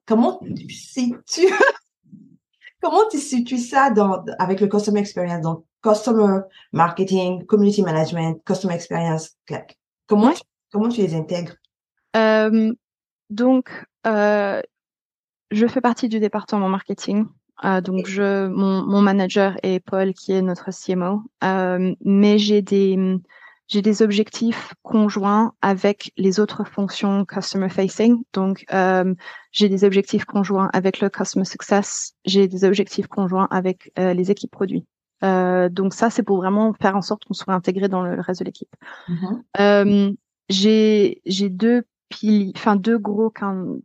comment 0.07 0.41
tu 0.41 0.71
situes 0.71 1.53
comment 2.83 3.09
tu 3.11 3.19
situes 3.19 3.59
ça 3.59 3.91
dans 3.91 4.25
avec 4.39 4.61
le 4.61 4.69
customer 4.69 5.01
experience? 5.01 5.43
Donc 5.43 5.65
customer 5.83 6.42
marketing, 6.73 7.45
community 7.47 7.83
management, 7.83 8.42
customer 8.45 8.75
experience. 8.75 9.37
Comment 10.07 10.33
comment 10.73 10.88
tu 10.88 11.01
les 11.01 11.14
intègres? 11.14 11.55
Euh, 12.16 12.73
Donc 13.31 13.71
euh, 14.07 14.61
je 15.51 15.66
fais 15.66 15.81
partie 15.81 16.09
du 16.09 16.18
département 16.18 16.68
marketing. 16.68 17.27
Euh, 17.64 17.81
donc, 17.81 18.07
je, 18.07 18.49
mon, 18.49 18.83
mon, 18.83 19.03
manager 19.03 19.57
est 19.62 19.79
Paul, 19.81 20.14
qui 20.14 20.33
est 20.33 20.42
notre 20.42 20.71
CMO. 20.73 21.23
Euh, 21.45 21.95
mais 22.05 22.38
j'ai 22.38 22.62
des, 22.62 22.99
j'ai 23.68 23.83
des 23.83 24.03
objectifs 24.03 24.75
conjoints 24.83 25.55
avec 25.62 26.12
les 26.16 26.40
autres 26.40 26.64
fonctions 26.64 27.25
customer 27.25 27.68
facing. 27.68 28.23
Donc, 28.33 28.64
euh, 28.73 29.14
j'ai 29.53 29.68
des 29.68 29.85
objectifs 29.85 30.25
conjoints 30.25 30.71
avec 30.73 31.01
le 31.01 31.09
customer 31.09 31.45
success. 31.45 32.14
J'ai 32.25 32.49
des 32.49 32.64
objectifs 32.64 33.07
conjoints 33.07 33.49
avec 33.51 33.92
euh, 33.99 34.12
les 34.14 34.31
équipes 34.31 34.51
produits. 34.51 34.85
Euh, 35.25 35.69
donc 35.69 35.95
ça, 35.95 36.11
c'est 36.11 36.23
pour 36.23 36.37
vraiment 36.37 36.73
faire 36.75 36.97
en 36.97 37.03
sorte 37.03 37.25
qu'on 37.25 37.35
soit 37.35 37.55
intégré 37.55 37.89
dans 37.89 38.03
le, 38.03 38.21
reste 38.21 38.41
de 38.41 38.47
l'équipe. 38.47 38.75
Mm-hmm. 39.09 40.17
j'ai 40.49 41.23
j'ai 41.25 41.49
deux 41.49 41.85
enfin 42.55 42.77
deux 42.77 42.99
gros 42.99 43.33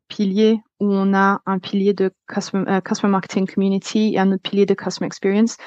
piliers 0.08 0.62
où 0.80 0.94
on 0.94 1.14
a 1.14 1.42
un 1.46 1.60
pilier 1.60 1.94
de 1.94 2.12
customer, 2.28 2.66
euh, 2.68 2.82
customer, 2.82 3.12
marketing 3.12 3.48
community 3.48 4.14
et 4.14 4.20
un 4.20 4.32
autre 4.32 4.44
pilier 4.44 4.66
de 4.66 4.74
customer 4.74 5.08
experience. 5.08 5.58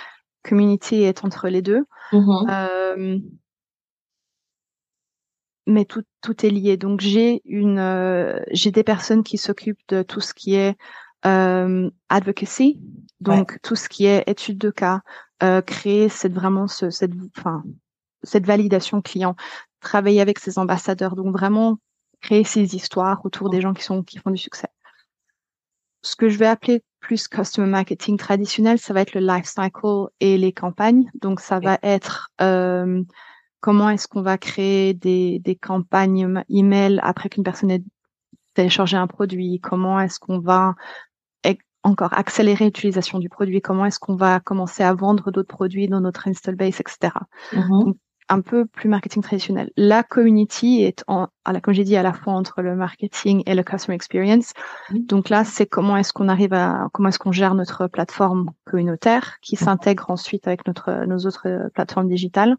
Community 0.43 1.03
est 1.03 1.25
entre 1.25 1.49
les 1.49 1.63
deux. 1.63 1.85
Mm-hmm. 2.13 2.51
Euh, 2.51 3.19
mais 5.67 5.85
tout, 5.85 6.03
tout 6.23 6.47
est 6.47 6.51
lié. 6.51 6.77
Donc 6.77 7.01
j'ai 7.01 7.43
une 7.45 7.79
euh, 7.79 8.41
j'ai 8.51 8.71
des 8.71 8.85
personnes 8.85 9.23
qui 9.23 9.39
s'occupent 9.39 9.87
de 9.89 10.03
tout 10.03 10.21
ce 10.21 10.35
qui 10.35 10.55
est 10.55 10.77
euh, 11.27 11.91
advocacy, 12.09 12.81
donc 13.21 13.59
tout 13.63 13.77
ce 13.77 13.89
qui 13.89 14.07
est 14.07 14.25
étude 14.27 14.59
de 14.59 14.71
cas, 14.71 15.03
euh, 15.43 15.61
créer 15.61 16.09
cette 16.09 16.33
vraiment 16.33 16.67
ce, 16.67 16.91
cette 16.91 17.13
enfin 17.37 17.63
cette 18.23 18.47
validation 18.47 19.01
client, 19.01 19.37
travailler 19.81 20.21
avec 20.21 20.39
ses 20.39 20.59
ambassadeurs, 20.59 21.17
donc 21.17 21.33
vraiment 21.33 21.79
créer 22.21 22.45
ces 22.45 22.75
histoires 22.75 23.25
autour 23.25 23.51
des 23.51 23.61
gens 23.61 23.73
qui 23.73 23.83
sont 23.83 24.03
qui 24.03 24.19
font 24.19 24.31
du 24.31 24.39
succès. 24.39 24.69
Ce 26.03 26.17
que 26.17 26.29
je 26.29 26.39
vais 26.39 26.47
appeler 26.47 26.83
plus 27.01 27.29
customer 27.29 27.67
marketing 27.69 28.17
traditionnel, 28.17 28.79
ça 28.79 28.95
va 28.95 29.01
être 29.01 29.15
le 29.15 29.21
life 29.21 29.47
cycle 29.47 30.09
et 30.21 30.39
les 30.39 30.53
campagnes. 30.53 31.11
Donc 31.21 31.41
ça 31.41 31.61
va 31.61 31.79
être 31.83 32.31
euh, 32.41 33.03
comment 33.61 33.91
est-ce 33.91 34.09
qu'on 34.09 34.23
va 34.23 34.39
créer 34.39 34.95
des, 34.95 35.39
des 35.41 35.57
campagnes 35.57 36.43
email 36.49 37.01
après 37.03 37.29
qu'une 37.29 37.45
personne 37.45 37.71
ait 37.71 37.83
téléchargé 38.55 38.97
un 38.97 39.07
produit, 39.07 39.61
comment 39.61 40.01
est-ce 40.01 40.19
qu'on 40.19 40.39
va 40.39 40.75
encore 41.83 42.13
accélérer 42.13 42.67
l'utilisation 42.67 43.19
du 43.19 43.29
produit, 43.29 43.61
comment 43.61 43.87
est-ce 43.87 43.99
qu'on 43.99 44.17
va 44.17 44.41
commencer 44.41 44.83
à 44.83 44.95
vendre 44.95 45.31
d'autres 45.31 45.49
produits 45.49 45.89
dans 45.89 46.01
notre 46.01 46.29
install 46.29 46.57
base, 46.57 46.81
etc 46.81 47.11
un 48.31 48.41
peu 48.41 48.65
plus 48.65 48.89
marketing 48.89 49.23
traditionnel. 49.23 49.71
La 49.77 50.03
community 50.03 50.83
est, 50.83 51.05
en, 51.09 51.27
comme 51.63 51.75
j'ai 51.75 51.85
dit, 51.85 51.97
à 51.97 52.03
la 52.03 52.13
fois 52.13 52.33
entre 52.33 52.63
le 52.63 52.77
marketing 52.77 53.43
et 53.45 53.55
le 53.55 53.63
customer 53.65 53.97
experience. 53.97 54.53
Donc 54.91 55.29
là, 55.29 55.45
c'est 55.45 55.67
comment 55.67 55.97
est-ce 55.97 56.13
qu'on 56.13 56.29
arrive 56.29 56.55
à, 56.55 56.89
comment 56.93 57.09
est-ce 57.09 57.19
qu'on 57.19 57.33
gère 57.33 57.55
notre 57.55 57.89
plateforme 57.89 58.51
communautaire 58.65 59.39
qui 59.43 59.57
s'intègre 59.57 60.11
ensuite 60.11 60.47
avec 60.47 60.67
notre, 60.67 61.05
nos 61.07 61.19
autres 61.27 61.71
plateformes 61.75 62.09
digitales. 62.09 62.57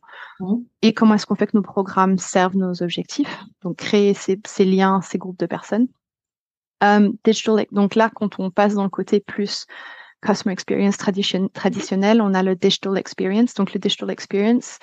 Et 0.82 0.94
comment 0.94 1.16
est-ce 1.16 1.26
qu'on 1.26 1.36
fait 1.36 1.48
que 1.48 1.58
nos 1.58 1.64
programmes 1.64 2.18
servent 2.18 2.58
nos 2.58 2.84
objectifs. 2.84 3.44
Donc 3.64 3.78
créer 3.78 4.14
ces, 4.14 4.40
ces 4.46 4.66
liens, 4.66 5.00
ces 5.02 5.18
groupes 5.18 5.40
de 5.40 5.46
personnes. 5.46 5.88
Um, 6.82 7.14
digital, 7.24 7.66
donc 7.72 7.96
là, 7.96 8.10
quand 8.14 8.40
on 8.40 8.50
passe 8.50 8.74
dans 8.74 8.84
le 8.84 8.90
côté 8.90 9.20
plus 9.20 9.68
customer 10.26 10.54
experience 10.54 10.98
tradition, 10.98 11.48
traditionnel, 11.50 12.22
on 12.22 12.34
a 12.34 12.44
le 12.44 12.56
digital 12.56 12.98
experience. 12.98 13.54
Donc 13.54 13.74
le 13.74 13.80
digital 13.80 14.10
experience, 14.10 14.80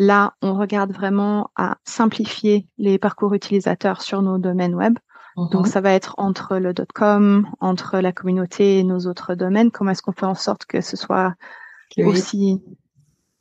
Là, 0.00 0.34
on 0.42 0.54
regarde 0.54 0.92
vraiment 0.92 1.50
à 1.56 1.76
simplifier 1.82 2.68
les 2.78 3.00
parcours 3.00 3.34
utilisateurs 3.34 4.00
sur 4.00 4.22
nos 4.22 4.38
domaines 4.38 4.76
web. 4.76 4.96
Donc, 5.36 5.66
mhm. 5.66 5.66
ça 5.66 5.80
va 5.80 5.92
être 5.92 6.14
entre 6.18 6.56
le 6.58 6.72
.com, 6.94 7.48
entre 7.58 7.98
la 7.98 8.12
communauté 8.12 8.78
et 8.78 8.84
nos 8.84 9.06
autres 9.06 9.34
domaines. 9.34 9.72
Comment 9.72 9.90
est-ce 9.90 10.02
qu'on 10.02 10.12
fait 10.12 10.24
en 10.24 10.36
sorte 10.36 10.66
que 10.66 10.80
ce 10.80 10.96
soit 10.96 11.34
aussi 11.98 12.62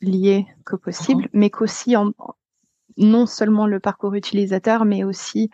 lié 0.01 0.47
que 0.65 0.75
possible, 0.75 1.23
mhm. 1.23 1.29
mais 1.33 1.49
qu'aussi 1.51 1.95
non 2.97 3.27
seulement 3.27 3.67
le 3.67 3.79
parcours 3.79 4.15
utilisateur, 4.15 4.83
mais 4.83 5.03
aussi 5.03 5.51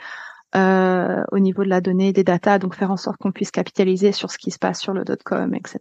euh, 0.55 1.23
au 1.31 1.39
niveau 1.39 1.63
de 1.63 1.69
la 1.69 1.81
donnée, 1.81 2.13
des 2.13 2.23
data, 2.23 2.59
donc 2.59 2.75
faire 2.75 2.91
en 2.91 2.97
sorte 2.97 3.17
qu'on 3.17 3.31
puisse 3.31 3.49
capitaliser 3.49 4.11
sur 4.11 4.29
ce 4.29 4.37
qui 4.37 4.51
se 4.51 4.59
passe 4.59 4.79
sur 4.79 4.93
le 4.93 5.03
.com, 5.23 5.55
etc. 5.55 5.79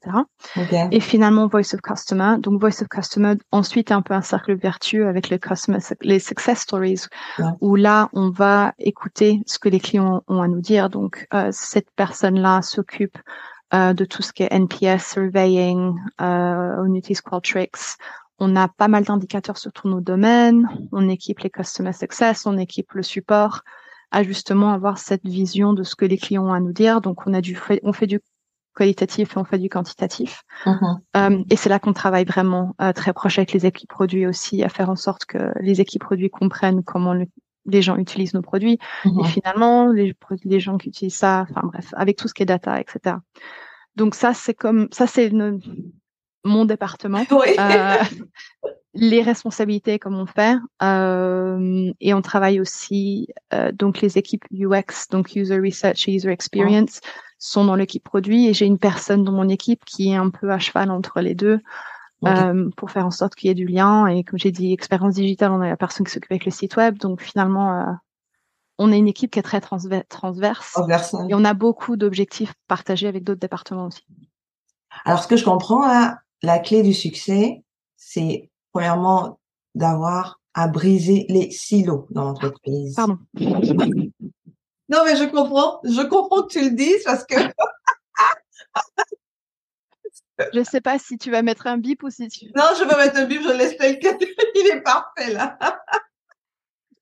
Et 0.91 1.01
finalement, 1.01 1.47
Voice 1.47 1.75
of 1.75 1.83
Customer. 1.83 2.37
Donc, 2.39 2.59
Voice 2.59 2.81
of 2.81 2.89
Customer, 2.89 3.35
ensuite, 3.51 3.93
un 3.93 4.01
peu 4.01 4.15
un 4.15 4.23
cercle 4.23 4.55
vertueux 4.55 5.09
avec 5.09 5.29
les 5.29 5.39
customer, 5.39 5.79
les 6.01 6.19
success 6.19 6.61
stories, 6.61 7.07
où 7.61 7.77
là, 7.77 8.09
on 8.15 8.31
va 8.31 8.73
écouter 8.79 9.41
ce 9.47 9.59
que 9.59 9.69
les 9.69 9.81
clients 9.81 10.23
ont 10.29 10.41
à 10.41 10.49
nous 10.49 10.61
dire. 10.61 10.89
Donc, 10.89 11.27
euh, 11.35 11.51
cette 11.53 11.91
personne-là 11.95 12.63
s'occupe 12.63 13.19
de 13.73 14.05
tout 14.05 14.21
ce 14.21 14.35
qui 14.35 14.43
est 14.43 14.53
NPS, 14.53 15.13
surveying, 15.15 15.95
euh, 16.21 16.85
Unity 16.85 17.15
Qualtrics. 17.15 17.97
On 18.39 18.55
a 18.55 18.69
pas 18.69 18.89
mal 18.89 19.05
d'indicateurs 19.05 19.57
sur 19.57 19.73
tous 19.73 19.89
nos 19.89 20.03
domaines. 20.03 20.69
On 20.93 21.09
équipe 21.09 21.39
les 21.41 21.49
customer 21.49 21.95
success, 21.95 22.45
on 22.45 22.59
équipe 22.59 22.93
le 22.93 23.03
support 23.03 23.63
à 24.13 24.23
justement 24.23 24.71
avoir 24.71 24.99
cette 24.99 25.25
vision 25.25 25.73
de 25.73 25.83
ce 25.83 25.97
que 25.97 26.05
les 26.05 26.19
clients 26.19 26.47
ont 26.47 26.53
à 26.53 26.61
nous 26.61 26.73
dire. 26.73 27.01
Donc, 27.01 27.27
on 27.27 27.35
a 27.35 27.41
du, 27.41 27.59
on 27.83 27.93
fait 27.93 28.07
du 28.07 28.21
qualitatif 28.77 29.37
et 29.37 29.39
on 29.39 29.45
fait 29.45 29.59
du 29.59 29.69
quantitatif. 29.69 30.43
Mhm. 30.67 31.01
Euh, 31.17 31.45
et 31.51 31.57
c'est 31.57 31.69
là 31.69 31.79
qu'on 31.79 31.93
travaille 31.93 32.25
vraiment 32.25 32.75
euh, 32.81 32.93
très 32.93 33.13
proche 33.13 33.39
avec 33.39 33.53
les 33.53 33.67
équipes 33.67 33.89
produits 33.89 34.27
aussi, 34.27 34.63
à 34.63 34.69
faire 34.69 34.91
en 34.91 34.97
sorte 34.97 35.25
que 35.25 35.53
les 35.61 35.81
équipes 35.81 36.03
produits 36.03 36.31
comprennent 36.31 36.83
comment 36.85 37.15
les 37.67 37.83
gens 37.83 37.97
utilisent 37.97 38.35
nos 38.35 38.43
produits. 38.43 38.79
Mhm. 39.05 39.21
Et 39.21 39.25
finalement, 39.25 39.89
les, 39.89 40.15
les 40.45 40.61
gens 40.61 40.79
qui 40.79 40.89
utilisent 40.89 41.17
ça, 41.17 41.47
enfin 41.51 41.63
bref, 41.65 41.93
avec 41.97 42.17
tout 42.17 42.29
ce 42.29 42.35
qui 42.35 42.43
est 42.43 42.47
data, 42.47 42.81
etc. 42.81 43.17
Donc 43.97 44.15
ça, 44.15 44.33
c'est 44.35 44.55
comme 44.55 44.89
ça, 44.91 45.07
c'est 45.07 45.31
mon 46.45 46.65
département. 46.65 47.25
Oui. 47.31 47.57
Euh, 47.59 47.97
les 48.95 49.23
responsabilités, 49.23 49.99
comme 49.99 50.17
on 50.17 50.27
fait, 50.27 50.57
euh, 50.83 51.93
et 52.01 52.13
on 52.15 52.23
travaille 52.23 52.61
aussi 52.61 53.29
euh, 53.55 53.73
donc 53.73 54.01
les 54.01 54.19
équipes 54.19 54.45
UX, 54.53 55.09
donc 55.11 55.35
User 55.35 55.59
Research 55.59 56.09
et 56.09 56.15
User 56.15 56.31
Experience, 56.31 57.01
sont 57.39 57.65
dans 57.65 57.75
l'équipe 57.75 58.05
produit, 58.05 58.49
et 58.49 58.55
j'ai 58.55 58.67
une 58.67 58.79
personne 58.79 59.25
dans 59.25 59.33
mon 59.33 59.49
équipe 59.49 59.85
qui 59.85 60.11
est 60.11 60.17
un 60.17 60.31
peu 60.31 60.51
à 60.51 60.59
cheval 60.59 60.91
entre 60.91 61.21
les 61.21 61.35
deux. 61.35 61.61
Euh, 62.25 62.71
pour 62.77 62.93
faire 62.93 63.05
en 63.05 63.11
sorte 63.11 63.35
qu'il 63.35 63.49
y 63.49 63.51
ait 63.51 63.55
du 63.55 63.67
lien 63.67 64.07
et 64.07 64.23
comme 64.23 64.39
j'ai 64.39 64.53
dit 64.53 64.73
expérience 64.73 65.15
digitale 65.15 65.51
on 65.51 65.61
a 65.61 65.69
la 65.69 65.77
personne 65.77 66.07
qui 66.07 66.13
s'occupe 66.13 66.31
avec 66.31 66.45
le 66.45 66.53
site 66.53 66.77
web 66.77 66.97
donc 66.97 67.21
finalement 67.21 67.99
on 68.79 68.93
est 68.93 68.99
une 68.99 69.09
équipe 69.09 69.33
qui 69.33 69.41
est 69.41 69.43
très 69.43 69.61
transverse 69.61 70.79
et 71.29 71.35
on 71.35 71.45
a 71.45 71.53
beaucoup 71.53 71.97
d'objectifs 71.97 72.55
partagés 72.69 73.09
avec 73.09 73.25
d'autres 73.25 73.41
départements 73.41 73.87
aussi. 73.87 74.07
Alors 75.05 75.21
ce 75.21 75.27
que 75.27 75.37
je 75.37 75.45
comprends 75.45 75.85
là, 75.85 76.21
la 76.43 76.59
clé 76.59 76.83
du 76.83 76.93
succès, 76.95 77.63
c'est 77.97 78.51
premièrement 78.73 79.39
d'avoir 79.75 80.41
à 80.55 80.69
briser 80.69 81.25
les 81.29 81.51
silos 81.51 82.07
dans 82.11 82.25
l'entreprise. 82.25 82.95
Pardon. 82.95 83.19
Non 83.39 85.05
mais 85.07 85.17
je 85.17 85.25
comprends, 85.31 85.81
je 85.85 86.03
comprends 86.03 86.43
que 86.43 86.53
tu 86.53 86.61
le 86.63 86.71
dises 86.71 87.03
parce 87.05 87.25
que 87.25 87.37
Je 90.53 90.63
sais 90.65 90.81
pas 90.81 90.99
si 90.99 91.17
tu 91.19 91.31
vas 91.31 91.43
mettre 91.43 91.67
un 91.67 91.79
bip 91.79 92.03
ou 92.03 92.11
si 92.11 92.29
tu. 92.29 92.47
Non, 92.57 92.65
je 92.79 92.85
vais 92.85 92.97
mettre 92.97 93.17
un 93.17 93.25
bip, 93.27 93.43
je 93.43 93.53
laisse 93.53 93.77
tel 93.79 93.99
que 93.99 94.09
il 94.55 94.67
est 94.77 94.81
parfait 94.83 95.33
là. 95.33 95.57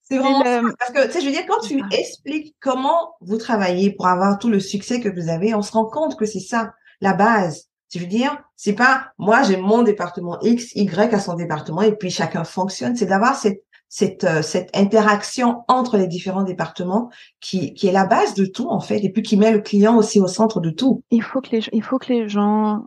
C'est 0.02 0.18
vraiment 0.18 0.42
parce 0.78 0.90
que 0.92 1.06
tu 1.06 1.12
sais, 1.12 1.20
je 1.20 1.26
veux 1.26 1.32
dire 1.32 1.46
quand 1.46 1.60
tu 1.60 1.80
Ah. 1.82 1.88
expliques 1.92 2.56
comment 2.60 3.14
vous 3.20 3.38
travaillez 3.38 3.92
pour 3.92 4.06
avoir 4.08 4.38
tout 4.38 4.50
le 4.50 4.60
succès 4.60 5.00
que 5.00 5.08
vous 5.08 5.28
avez, 5.28 5.54
on 5.54 5.62
se 5.62 5.72
rend 5.72 5.86
compte 5.86 6.18
que 6.18 6.26
c'est 6.26 6.40
ça 6.40 6.74
la 7.00 7.14
base. 7.14 7.69
Je 7.92 7.98
veux 7.98 8.06
dire, 8.06 8.38
c'est 8.56 8.74
pas 8.74 9.12
moi 9.18 9.42
j'ai 9.42 9.56
mon 9.56 9.82
département 9.82 10.38
X, 10.42 10.74
Y 10.74 11.12
à 11.14 11.18
son 11.20 11.34
département 11.34 11.82
et 11.82 11.94
puis 11.94 12.10
chacun 12.10 12.44
fonctionne. 12.44 12.96
C'est 12.96 13.06
d'avoir 13.06 13.36
cette 13.36 13.62
cette 13.88 14.24
euh, 14.24 14.42
cette 14.42 14.70
interaction 14.76 15.64
entre 15.66 15.96
les 15.96 16.06
différents 16.06 16.44
départements 16.44 17.10
qui 17.40 17.74
qui 17.74 17.88
est 17.88 17.92
la 17.92 18.06
base 18.06 18.34
de 18.34 18.46
tout 18.46 18.68
en 18.68 18.80
fait 18.80 19.04
et 19.04 19.10
puis 19.10 19.22
qui 19.22 19.36
met 19.36 19.50
le 19.50 19.60
client 19.60 19.96
aussi 19.96 20.20
au 20.20 20.28
centre 20.28 20.60
de 20.60 20.70
tout. 20.70 21.02
Il 21.10 21.22
faut 21.22 21.40
que 21.40 21.50
les 21.50 21.62
il 21.72 21.82
faut 21.82 21.98
que 21.98 22.12
les 22.12 22.28
gens 22.28 22.86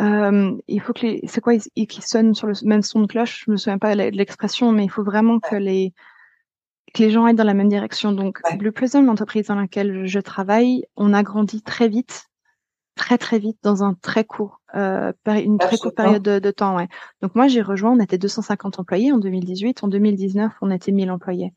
euh, 0.00 0.56
il 0.68 0.80
faut 0.80 0.92
que 0.92 1.06
les 1.06 1.20
c'est 1.26 1.40
quoi 1.40 1.54
ils, 1.74 1.86
qui 1.88 2.02
sonnent 2.02 2.34
sur 2.34 2.46
le 2.46 2.54
même 2.64 2.82
son 2.82 3.00
de 3.00 3.06
cloche? 3.06 3.42
Je 3.44 3.50
me 3.50 3.56
souviens 3.56 3.78
pas 3.78 3.94
de 3.96 4.16
l'expression, 4.16 4.70
mais 4.72 4.84
il 4.84 4.90
faut 4.90 5.02
vraiment 5.04 5.40
que 5.40 5.56
les 5.56 5.92
que 6.94 7.02
les 7.02 7.10
gens 7.10 7.24
aillent 7.24 7.34
dans 7.34 7.44
la 7.44 7.54
même 7.54 7.68
direction. 7.68 8.12
Donc, 8.12 8.40
Ouais. 8.44 8.56
le 8.58 8.72
Prism, 8.72 9.04
l'entreprise 9.06 9.46
dans 9.46 9.54
laquelle 9.54 10.06
je 10.06 10.18
travaille, 10.18 10.84
on 10.96 11.12
a 11.12 11.22
grandi 11.22 11.62
très 11.62 11.88
vite, 11.88 12.24
très 13.00 13.16
très 13.16 13.38
vite 13.38 13.56
dans 13.62 13.82
un 13.82 13.94
très 13.94 14.24
court, 14.24 14.60
euh, 14.74 15.10
une 15.26 15.56
très 15.56 15.78
courte 15.78 15.96
période 15.96 16.22
de, 16.22 16.38
de 16.38 16.50
temps. 16.50 16.76
Ouais. 16.76 16.86
Donc 17.22 17.34
moi, 17.34 17.48
j'ai 17.48 17.62
rejoint, 17.62 17.92
on 17.92 17.98
était 17.98 18.18
250 18.18 18.78
employés 18.78 19.10
en 19.10 19.16
2018. 19.16 19.82
En 19.82 19.88
2019, 19.88 20.52
on 20.60 20.70
était 20.70 20.92
1000 20.92 21.10
employés. 21.10 21.54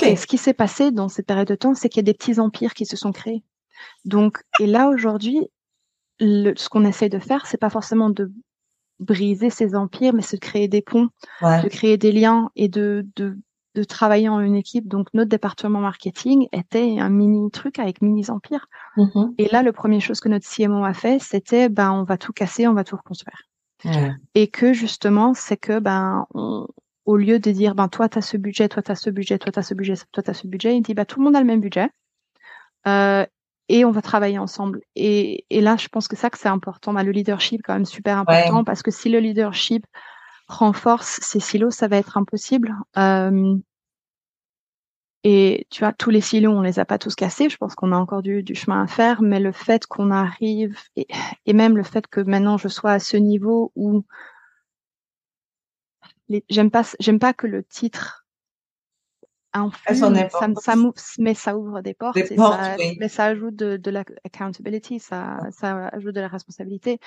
Et 0.00 0.16
ce 0.16 0.26
qui 0.26 0.38
s'est 0.38 0.54
passé 0.54 0.92
dans 0.92 1.10
cette 1.10 1.26
période 1.26 1.48
de 1.48 1.54
temps, 1.54 1.74
c'est 1.74 1.90
qu'il 1.90 1.98
y 1.98 2.04
a 2.04 2.10
des 2.10 2.14
petits 2.14 2.40
empires 2.40 2.72
qui 2.72 2.86
se 2.86 2.96
sont 2.96 3.12
créés. 3.12 3.44
Donc, 4.06 4.42
et 4.58 4.66
là 4.66 4.88
aujourd'hui, 4.88 5.48
ce 6.18 6.68
qu'on 6.70 6.86
essaye 6.86 7.10
de 7.10 7.18
faire, 7.18 7.44
c'est 7.44 7.60
pas 7.60 7.68
forcément 7.68 8.08
de 8.08 8.32
briser 8.98 9.50
ces 9.50 9.74
empires, 9.74 10.14
mais 10.14 10.22
c'est 10.22 10.38
de 10.38 10.40
créer 10.40 10.66
des 10.66 10.80
ponts, 10.80 11.10
de 11.42 11.68
créer 11.68 11.98
des 11.98 12.10
liens 12.10 12.50
et 12.56 12.68
de, 12.68 13.06
de, 13.16 13.36
de 13.76 13.84
travailler 13.84 14.28
en 14.28 14.40
une 14.40 14.56
équipe. 14.56 14.88
Donc, 14.88 15.08
notre 15.12 15.28
département 15.28 15.80
marketing 15.80 16.48
était 16.52 16.98
un 16.98 17.10
mini 17.10 17.50
truc 17.50 17.78
avec 17.78 18.00
mini 18.00 18.30
empires. 18.30 18.66
Mhm. 18.96 19.34
Et 19.36 19.48
là, 19.48 19.62
le 19.62 19.72
premier 19.72 20.00
chose 20.00 20.20
que 20.20 20.30
notre 20.30 20.48
CMO 20.48 20.82
a 20.84 20.94
fait, 20.94 21.18
c'était, 21.20 21.68
ben, 21.68 21.92
on 21.92 22.02
va 22.02 22.16
tout 22.16 22.32
casser, 22.32 22.66
on 22.66 22.72
va 22.72 22.84
tout 22.84 22.96
reconstruire. 22.96 23.42
Et 24.34 24.48
que 24.48 24.72
justement, 24.72 25.34
c'est 25.34 25.58
que, 25.58 25.78
ben, 25.78 26.26
on, 26.34 26.66
au 27.04 27.16
lieu 27.16 27.38
de 27.38 27.50
dire, 27.52 27.74
ben, 27.74 27.88
toi, 27.88 28.08
tu 28.08 28.18
as 28.18 28.22
ce 28.22 28.38
budget, 28.38 28.68
toi, 28.68 28.82
tu 28.82 28.90
as 28.90 28.96
ce 28.96 29.10
budget, 29.10 29.38
toi, 29.38 29.52
tu 29.52 29.58
as 29.58 29.62
ce 29.62 29.74
budget, 29.74 29.94
toi, 30.10 30.22
tu 30.22 30.30
as 30.30 30.34
ce 30.34 30.46
budget, 30.46 30.76
il 30.76 30.80
dit, 30.80 30.94
ben, 30.94 31.04
tout 31.04 31.20
le 31.20 31.26
monde 31.26 31.36
a 31.36 31.40
le 31.40 31.46
même 31.46 31.60
budget. 31.60 31.90
Euh, 32.88 33.26
et 33.68 33.84
on 33.84 33.90
va 33.90 34.00
travailler 34.00 34.38
ensemble. 34.38 34.80
Et, 34.94 35.44
et 35.50 35.60
là, 35.60 35.76
je 35.76 35.88
pense 35.88 36.08
que 36.08 36.16
ça, 36.16 36.30
que 36.30 36.38
c'est 36.38 36.48
important. 36.48 36.94
Ben, 36.94 37.02
le 37.02 37.12
leadership, 37.12 37.60
quand 37.62 37.74
même, 37.74 37.84
super 37.84 38.18
important, 38.18 38.64
parce 38.64 38.82
que 38.82 38.90
si 38.90 39.10
le 39.10 39.18
leadership 39.18 39.84
renforce 40.48 41.18
ces 41.22 41.40
silos, 41.40 41.70
ça 41.70 41.88
va 41.88 41.96
être 41.96 42.16
impossible. 42.16 42.74
Euh, 42.96 43.56
et 45.28 45.66
tu 45.70 45.80
vois, 45.80 45.92
tous 45.92 46.10
les 46.10 46.20
silos, 46.20 46.52
on 46.52 46.60
les 46.62 46.78
a 46.78 46.84
pas 46.84 46.98
tous 46.98 47.16
cassés. 47.16 47.48
Je 47.48 47.56
pense 47.56 47.74
qu'on 47.74 47.90
a 47.90 47.96
encore 47.96 48.22
du, 48.22 48.44
du 48.44 48.54
chemin 48.54 48.84
à 48.84 48.86
faire, 48.86 49.22
mais 49.22 49.40
le 49.40 49.50
fait 49.50 49.84
qu'on 49.84 50.12
arrive 50.12 50.78
et, 50.94 51.08
et 51.46 51.52
même 51.52 51.76
le 51.76 51.82
fait 51.82 52.06
que 52.06 52.20
maintenant 52.20 52.58
je 52.58 52.68
sois 52.68 52.92
à 52.92 52.98
ce 53.00 53.16
niveau 53.16 53.72
où 53.74 54.04
j'aime 56.48 56.70
pas, 56.70 56.84
j'aime 57.00 57.18
pas 57.18 57.34
que 57.34 57.48
le 57.48 57.64
titre 57.64 58.24
influe, 59.52 59.94
mais 60.12 60.28
ça, 60.28 60.44
importance. 60.44 60.62
ça 60.62 60.76
m'ouvre- 60.76 60.94
mais 61.18 61.34
ça 61.34 61.56
ouvre 61.58 61.80
des 61.80 61.94
portes, 61.94 62.16
Des 62.16 62.32
et 62.32 62.36
portes, 62.36 62.62
ça, 62.62 62.76
oui. 62.78 62.96
mais 63.00 63.08
ça 63.08 63.24
ajoute 63.24 63.56
de, 63.56 63.76
de 63.76 63.90
la 63.90 64.04
accountability, 64.24 65.00
ça, 65.00 65.38
ça 65.50 65.88
ajoute 65.88 66.14
de 66.14 66.20
la 66.20 66.28
responsabilité. 66.28 67.00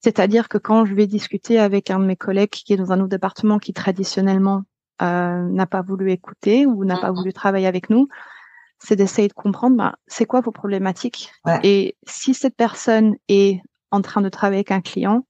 C'est-à-dire 0.00 0.48
que 0.48 0.56
quand 0.56 0.86
je 0.86 0.94
vais 0.94 1.06
discuter 1.06 1.58
avec 1.58 1.90
un 1.90 1.98
de 1.98 2.06
mes 2.06 2.16
collègues 2.16 2.48
qui 2.48 2.72
est 2.72 2.76
dans 2.76 2.92
un 2.92 3.00
autre 3.00 3.08
département 3.08 3.58
qui 3.58 3.74
traditionnellement 3.74 4.62
n'a 5.00 5.66
pas 5.66 5.82
voulu 5.82 6.10
écouter 6.10 6.66
ou 6.66 6.84
n'a 6.84 6.96
pas 6.98 7.10
Mhm. 7.10 7.16
voulu 7.16 7.32
travailler 7.32 7.66
avec 7.66 7.90
nous, 7.90 8.08
c'est 8.78 8.96
d'essayer 8.96 9.28
de 9.28 9.32
comprendre 9.32 9.76
ben, 9.76 9.94
c'est 10.06 10.24
quoi 10.26 10.40
vos 10.40 10.52
problématiques. 10.52 11.32
Ouais. 11.44 11.58
Et 11.64 11.96
si 12.06 12.34
cette 12.34 12.56
personne 12.56 13.16
est 13.28 13.60
en 13.90 14.02
train 14.02 14.20
de 14.20 14.28
travailler 14.28 14.58
avec 14.58 14.70
un 14.70 14.80
client, 14.80 15.26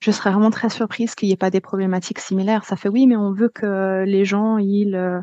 je 0.00 0.10
serais 0.10 0.30
vraiment 0.32 0.50
très 0.50 0.68
surprise 0.68 1.14
qu'il 1.14 1.28
n'y 1.28 1.32
ait 1.32 1.36
pas 1.36 1.50
des 1.50 1.60
problématiques 1.60 2.18
similaires. 2.18 2.64
Ça 2.64 2.74
fait 2.76 2.88
oui, 2.88 3.06
mais 3.06 3.14
on 3.16 3.32
veut 3.32 3.48
que 3.50 4.02
les 4.04 4.24
gens, 4.24 4.58
ils, 4.58 4.96
euh, 4.96 5.20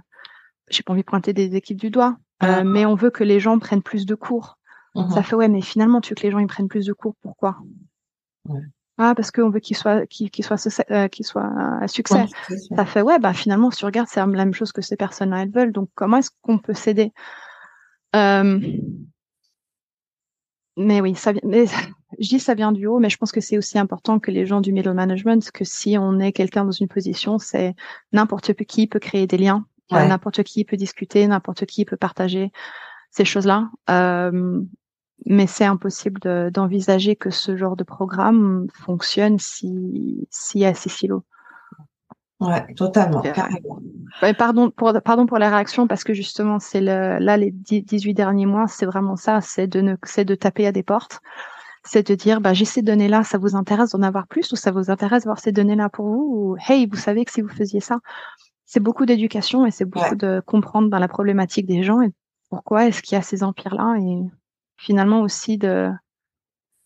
j'ai 0.70 0.84
pas 0.84 0.94
envie 0.94 1.02
de 1.02 1.06
pointer 1.08 1.34
des 1.34 1.56
équipes 1.56 1.80
du 1.80 1.90
doigt, 1.90 2.18
euh, 2.44 2.64
mais 2.64 2.86
on 2.86 2.96
veut 2.96 3.10
que 3.10 3.26
les 3.26 3.42
gens 3.42 3.60
prennent 3.60 3.84
plus 3.84 4.06
de 4.06 4.16
cours. 4.16 4.58
Mhm. 4.96 5.10
Ça 5.10 5.22
fait 5.24 5.36
ouais, 5.36 5.50
mais 5.50 5.62
finalement, 5.62 6.00
tu 6.00 6.12
veux 6.12 6.16
que 6.16 6.22
les 6.24 6.32
gens 6.32 6.40
ils 6.40 6.48
prennent 6.48 6.70
plus 6.70 6.86
de 6.86 6.94
cours, 6.94 7.16
pourquoi? 7.22 7.58
Ouais. 8.48 8.62
Ah, 9.02 9.14
parce 9.16 9.32
qu'on 9.32 9.50
veut 9.50 9.62
qu'ils 9.62 9.78
qu'ils 10.30 10.44
soient, 10.44 10.58
succès- 10.58 10.86
euh, 10.92 11.08
qu'ils 11.08 11.26
soient 11.26 11.50
à 11.82 11.88
succès. 11.88 12.26
Ouais, 12.50 12.58
ça. 12.76 12.86
Fait 12.86 13.02
ouais, 13.02 13.18
bah 13.18 13.34
finalement, 13.34 13.72
si 13.72 13.78
tu 13.80 13.86
regardes, 13.86 14.10
c'est 14.10 14.20
la 14.20 14.28
même 14.28 14.54
chose 14.54 14.74
que 14.74 14.82
ces 14.82 14.98
personnes-là 14.98 15.44
elles 15.44 15.52
veulent. 15.52 15.72
Donc, 15.72 15.90
comment 15.96 16.18
est-ce 16.18 16.32
qu'on 16.42 16.58
peut 16.60 16.74
s'aider? 16.74 17.14
Euh, 18.16 18.60
Mais 20.78 21.02
oui, 21.02 21.16
ça. 21.16 21.34
Mais 21.44 21.66
je 22.20 22.30
dis 22.30 22.40
ça 22.40 22.54
vient 22.56 22.72
du 22.72 22.88
haut, 22.88 23.00
mais 23.00 23.10
je 23.10 23.18
pense 23.18 23.32
que 23.32 23.42
c'est 23.42 23.58
aussi 23.58 23.78
important 23.80 24.20
que 24.20 24.32
les 24.32 24.46
gens 24.46 24.62
du 24.62 24.72
middle 24.74 24.94
management, 24.94 25.50
que 25.52 25.64
si 25.66 25.98
on 25.98 26.20
est 26.20 26.32
quelqu'un 26.32 26.66
dans 26.66 26.72
une 26.72 26.88
position, 26.88 27.38
c'est 27.38 27.76
n'importe 28.14 28.54
qui 28.66 28.88
peut 28.88 29.00
créer 29.00 29.28
des 29.28 29.38
liens, 29.38 29.66
euh, 29.92 29.96
Ouais. 29.96 30.08
n'importe 30.08 30.44
qui 30.44 30.66
peut 30.66 30.78
discuter, 30.78 31.26
n'importe 31.28 31.66
qui 31.66 31.86
peut 31.86 31.98
partager 31.98 32.52
ces 33.12 33.26
choses-là. 33.26 33.70
Euh, 33.90 34.62
mais 35.26 35.48
c'est 35.48 35.66
impossible 35.66 36.20
de- 36.22 36.50
d'envisager 36.54 37.16
que 37.16 37.30
ce 37.30 37.56
genre 37.58 37.76
de 37.76 37.84
programme 37.84 38.68
fonctionne 38.74 39.40
si 39.40 40.28
s'il 40.30 40.62
y 40.62 40.66
a 40.66 40.74
ces 40.74 40.90
silos. 40.90 41.24
Ouais, 42.40 42.74
totalement, 42.74 43.22
carrément. 43.22 43.80
Ouais, 44.22 44.34
pardon 44.34 44.72
pour 44.72 44.94
pardon 45.04 45.26
pour 45.26 45.40
la 45.40 45.50
réaction 45.50 45.88
parce 45.88 46.06
que 46.06 46.14
justement 46.14 46.60
c'est 46.60 46.80
le 46.80 47.18
là 47.20 47.36
les 47.36 47.52
10 47.52 47.82
18 47.82 48.14
derniers 48.14 48.46
mois 48.46 48.68
c'est 48.68 48.86
vraiment 48.86 49.18
ça 49.18 49.42
c'est 49.42 49.68
de 49.68 49.82
ne 49.82 49.96
c'est 50.04 50.24
de 50.24 50.36
taper 50.36 50.66
à 50.66 50.72
des 50.72 50.84
portes 50.84 51.20
c'est 51.84 52.08
de 52.08 52.16
dire 52.16 52.40
bah 52.40 52.54
j'ai 52.54 52.64
ces 52.66 52.82
données 52.82 53.10
là 53.10 53.24
ça 53.26 53.38
vous 53.38 53.56
intéresse 53.58 53.92
d'en 53.92 54.04
avoir 54.04 54.26
plus 54.28 54.52
ou 54.54 54.56
ça 54.56 54.72
vous 54.72 54.90
intéresse 54.90 55.24
d'avoir 55.24 55.40
ces 55.40 55.52
données 55.52 55.76
là 55.76 55.90
pour 55.90 56.08
vous 56.08 56.32
ou 56.34 56.58
hey 56.70 56.86
vous 56.88 56.96
savez 56.96 57.26
que 57.26 57.32
si 57.32 57.42
vous 57.42 57.50
faisiez 57.50 57.82
ça 57.82 58.00
c'est 58.66 58.80
beaucoup 58.80 59.06
d'éducation 59.06 59.66
et 59.66 59.72
c'est 59.72 59.86
beaucoup 59.86 60.12
Ouais. 60.12 60.16
de 60.16 60.42
comprendre 60.46 60.90
dans 60.90 61.00
la 61.00 61.08
problématique 61.10 61.66
des 61.66 61.84
gens 61.84 62.02
et 62.02 62.12
pourquoi 62.50 62.88
est-ce 62.88 63.02
qu'il 63.02 63.16
y 63.16 63.20
a 63.20 63.22
ces 63.22 63.44
empires 63.44 63.76
là 63.76 63.96
et 64.00 64.22
finalement 64.80 65.22
aussi 65.22 65.58
de 65.58 65.90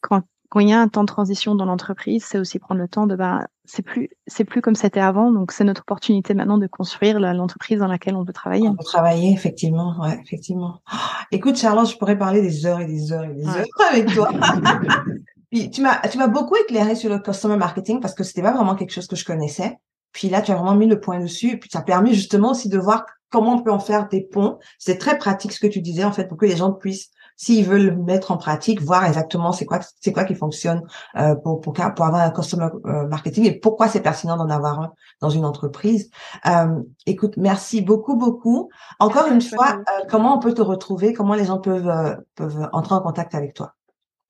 quand 0.01 0.21
quand 0.49 0.59
il 0.59 0.69
y 0.69 0.73
a 0.73 0.79
un 0.79 0.87
temps 0.87 1.01
de 1.01 1.07
transition 1.07 1.55
dans 1.55 1.65
l'entreprise 1.65 2.25
c'est 2.25 2.37
aussi 2.37 2.59
prendre 2.59 2.79
le 2.79 2.87
temps 2.87 3.07
de 3.07 3.15
bah 3.15 3.47
c'est 3.65 3.81
plus 3.81 4.09
c'est 4.27 4.43
plus 4.43 4.61
comme 4.61 4.75
c'était 4.75 4.99
avant. 4.99 5.31
Donc 5.31 5.51
c'est 5.51 5.63
notre 5.63 5.81
opportunité 5.81 6.33
maintenant 6.33 6.57
de 6.57 6.67
construire 6.67 7.19
l'entreprise 7.19 7.79
dans 7.79 7.87
laquelle 7.87 8.15
on 8.15 8.23
veut 8.23 8.33
travailler. 8.33 8.67
On 8.67 8.71
veut 8.71 8.83
travailler 8.83 9.31
effectivement, 9.31 9.95
ouais, 10.01 10.19
effectivement. 10.21 10.81
écoute 11.31 11.57
Charlotte, 11.57 11.89
je 11.89 11.97
pourrais 11.97 12.17
parler 12.17 12.41
des 12.41 12.65
heures 12.65 12.81
et 12.81 12.85
des 12.85 13.11
heures 13.11 13.23
et 13.23 13.33
des 13.33 13.47
heures 13.47 13.65
avec 13.89 14.13
toi. 14.13 14.29
Puis 15.51 15.69
tu 15.69 15.81
m'as 15.81 15.99
tu 16.07 16.17
m'as 16.17 16.27
beaucoup 16.27 16.55
éclairé 16.55 16.95
sur 16.95 17.09
le 17.09 17.19
customer 17.19 17.57
marketing 17.57 17.99
parce 17.99 18.13
que 18.13 18.23
c'était 18.23 18.41
pas 18.41 18.53
vraiment 18.53 18.75
quelque 18.75 18.91
chose 18.91 19.07
que 19.07 19.15
je 19.15 19.25
connaissais. 19.25 19.77
Puis 20.13 20.29
là, 20.29 20.41
tu 20.41 20.51
as 20.51 20.55
vraiment 20.55 20.75
mis 20.75 20.87
le 20.87 20.99
point 20.99 21.19
dessus. 21.19 21.49
Et 21.49 21.57
puis, 21.57 21.69
ça 21.71 21.79
a 21.79 21.81
permis 21.81 22.13
justement 22.13 22.51
aussi 22.51 22.69
de 22.69 22.77
voir 22.77 23.05
comment 23.29 23.55
on 23.55 23.63
peut 23.63 23.71
en 23.71 23.79
faire 23.79 24.07
des 24.07 24.21
ponts. 24.21 24.59
C'est 24.77 24.99
très 24.99 25.17
pratique 25.17 25.51
ce 25.51 25.59
que 25.59 25.67
tu 25.67 25.81
disais, 25.81 26.03
en 26.03 26.11
fait, 26.11 26.27
pour 26.27 26.37
que 26.37 26.45
les 26.45 26.55
gens 26.55 26.71
puissent 26.71 27.09
s'ils 27.35 27.65
veulent 27.65 27.85
le 27.85 27.95
mettre 27.95 28.31
en 28.31 28.37
pratique, 28.37 28.81
voir 28.81 29.05
exactement 29.05 29.51
c'est 29.51 29.65
quoi 29.65 29.79
c'est 29.99 30.11
quoi 30.13 30.23
qui 30.23 30.35
fonctionne 30.35 30.81
euh, 31.17 31.35
pour, 31.35 31.61
pour 31.61 31.73
pour 31.73 32.05
avoir 32.05 32.21
un 32.21 32.31
customer 32.31 32.69
euh, 32.85 33.07
marketing 33.07 33.45
et 33.45 33.59
pourquoi 33.59 33.87
c'est 33.87 34.01
pertinent 34.01 34.37
d'en 34.37 34.49
avoir 34.49 34.79
un 34.79 34.93
dans 35.21 35.29
une 35.29 35.45
entreprise. 35.45 36.09
Euh, 36.45 36.81
écoute, 37.05 37.33
merci 37.37 37.81
beaucoup 37.81 38.15
beaucoup. 38.15 38.69
Encore 38.99 39.27
une 39.27 39.41
fois, 39.41 39.77
euh, 39.77 40.05
comment 40.09 40.35
on 40.35 40.39
peut 40.39 40.53
te 40.53 40.61
retrouver? 40.61 41.13
Comment 41.13 41.35
les 41.35 41.45
gens 41.45 41.59
peuvent 41.59 42.17
peuvent 42.35 42.69
entrer 42.73 42.95
en 42.95 43.01
contact 43.01 43.35
avec 43.35 43.53
toi? 43.53 43.73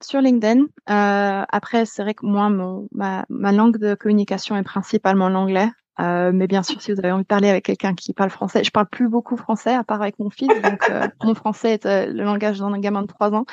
Sur 0.04 0.20
LinkedIn. 0.20 0.64
Euh, 0.90 1.46
après, 1.48 1.86
c'est 1.86 2.04
vrai 2.04 2.14
que 2.14 2.26
moi, 2.26 2.50
mon, 2.50 2.88
ma, 2.92 3.26
ma, 3.30 3.54
langue 3.54 3.78
de 3.78 3.96
communication 3.96 4.58
est 4.58 4.64
principalement 4.64 5.30
l'anglais. 5.30 5.70
Euh, 6.00 6.32
mais 6.34 6.48
bien 6.48 6.64
sûr, 6.64 6.82
si 6.82 6.92
vous 6.92 7.00
avez 7.00 7.12
envie 7.12 7.24
de 7.24 7.28
parler 7.28 7.50
avec 7.50 7.66
quelqu'un 7.66 7.94
qui 7.94 8.14
parle 8.14 8.30
français, 8.30 8.64
je 8.64 8.72
parle 8.72 8.88
plus 8.88 9.08
beaucoup 9.08 9.38
français 9.38 9.74
à 9.74 9.84
part 9.84 10.02
avec 10.02 10.18
mon 10.20 10.30
fils, 10.30 10.50
donc 10.64 10.90
euh, 10.90 11.08
mon 11.24 11.36
français 11.36 11.74
est 11.74 11.86
euh, 11.86 12.08
le 12.08 12.24
langage 12.24 12.60
d'un 12.60 12.80
gamin 12.80 13.04
de 13.04 13.08
3 13.08 13.34
ans. 13.34 13.46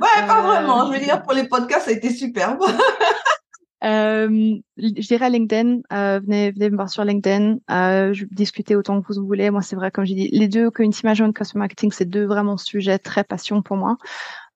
Ouais, 0.00 0.26
pas 0.26 0.42
vraiment. 0.42 0.86
Je 0.86 0.92
veux 0.96 1.04
dire, 1.04 1.22
pour 1.22 1.32
les 1.32 1.48
podcasts, 1.48 1.86
ça 1.86 1.90
a 1.90 1.94
été 1.94 2.10
superbe. 2.10 2.62
je 3.82 5.06
dirais 5.06 5.30
LinkedIn. 5.30 5.80
venez, 5.90 6.52
venez 6.52 6.70
me 6.70 6.76
voir 6.76 6.88
sur 6.88 7.04
LinkedIn. 7.04 7.58
je 7.68 8.24
discuter 8.30 8.76
autant 8.76 9.02
que 9.02 9.12
vous 9.12 9.26
voulez. 9.26 9.50
Moi, 9.50 9.62
c'est 9.62 9.76
vrai, 9.76 9.90
comme 9.90 10.04
j'ai 10.04 10.14
dit, 10.14 10.28
les 10.28 10.48
deux 10.48 10.70
community 10.70 11.00
management, 11.04 11.32
customer 11.32 11.60
marketing, 11.60 11.90
c'est 11.90 12.08
deux 12.08 12.26
vraiment 12.26 12.56
sujets 12.56 12.98
très 12.98 13.24
passion 13.24 13.60
pour 13.60 13.76
moi. 13.76 13.96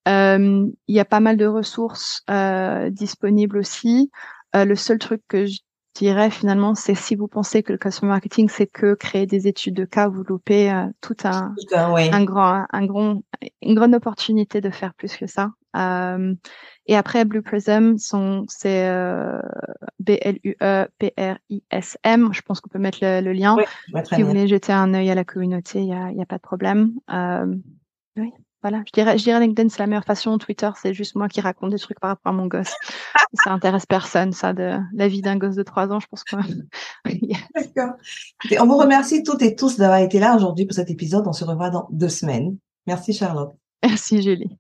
Il 0.07 0.73
y 0.89 1.01
a 1.01 1.05
pas 1.05 1.21
mal 1.21 1.37
de 1.37 1.47
ressources 1.47 2.25
disponibles 2.91 3.59
aussi. 3.59 4.13
le 4.55 4.75
seul 4.77 4.99
truc 4.99 5.23
que 5.27 5.47
je 5.47 5.59
dirais 5.95 6.31
finalement, 6.31 6.75
c'est 6.75 6.95
si 6.95 7.15
vous 7.15 7.29
pensez 7.29 7.63
que 7.63 7.73
le 7.73 7.79
customer 7.79 8.11
marketing, 8.11 8.49
c'est 8.49 8.67
que 8.67 8.95
créer 8.95 9.27
des 9.27 9.47
études 9.49 9.75
de 9.75 9.85
cas, 9.85 10.09
vous 10.09 10.23
loupez 10.23 10.73
euh, 10.73 10.87
tout 11.01 11.17
un, 11.25 11.55
un 11.73 12.25
grand, 12.25 12.67
un 12.71 12.87
grand, 12.87 13.23
une 13.61 13.75
grande 13.75 13.95
opportunité 13.95 14.61
de 14.61 14.71
faire 14.71 14.95
plus 14.95 15.17
que 15.17 15.27
ça. 15.27 15.51
Euh, 15.77 16.35
et 16.87 16.97
après, 16.97 17.25
Blue 17.25 17.43
Prism, 17.43 17.97
c'est 18.49 18.89
euh, 18.89 19.41
B-L-U-E-P-R-I-S-M. 20.01 20.59
Je 22.33 22.43
pense 22.43 22.61
qu'on 22.61 22.69
peut 22.69 22.79
mettre 22.79 22.99
le, 23.03 23.33
lien. 23.33 23.57
si 24.13 24.23
vous 24.23 24.29
voulez 24.29 24.49
jeter 24.49 24.73
un 24.73 24.93
œil 24.95 25.11
à 25.11 25.15
la 25.15 25.25
communauté, 25.25 25.81
il 25.81 25.87
n'y 25.87 25.95
a, 25.95 26.11
y 26.13 26.21
a 26.21 26.27
pas 26.27 26.37
de 26.37 26.43
problème. 26.43 26.93
Euh, 27.13 27.55
oui. 28.17 28.33
Voilà, 28.63 28.83
je 28.87 28.93
dirais, 28.93 29.19
je 29.19 29.25
dirais 29.25 29.41
LinkedIn, 29.41 29.69
c'est 29.69 29.81
la 29.81 29.89
meilleure 29.89 30.05
façon. 30.05 30.39
Twitter, 30.39 30.71
c'est 30.81 30.95
juste 30.95 31.17
moi 31.17 31.29
qui 31.29 31.41
raconte 31.41 31.71
des 31.71 31.79
trucs 31.79 31.99
par 31.99 32.11
rapport 32.11 32.33
à 32.33 32.37
mon 32.37 32.47
gosse. 32.47 32.73
ça 33.45 33.51
intéresse 33.51 33.87
personne, 33.87 34.33
ça, 34.33 34.53
de 34.53 34.79
la 34.95 35.09
vie 35.09 35.21
d'un 35.21 35.37
gosse 35.37 35.57
de 35.57 35.65
trois 35.65 35.91
ans, 35.91 35.99
je 35.99 36.07
pense 36.07 36.23
que. 36.23 36.37
D'accord. 37.55 37.95
On 38.61 38.67
vous 38.67 38.79
remercie 38.79 39.25
toutes 39.25 39.43
et 39.43 39.57
tous 39.57 39.77
d'avoir 39.79 39.99
été 39.99 40.21
là 40.21 40.37
aujourd'hui 40.37 40.67
pour 40.67 40.75
cet 40.75 40.91
épisode. 40.91 41.27
On 41.27 41.33
se 41.33 41.45
revoit 41.45 41.71
dans 41.71 41.89
deux 41.91 42.09
semaines. 42.09 42.57
Merci, 42.87 43.13
Charlotte. 43.13 43.53
Merci, 43.83 44.23
Julie. 44.23 44.57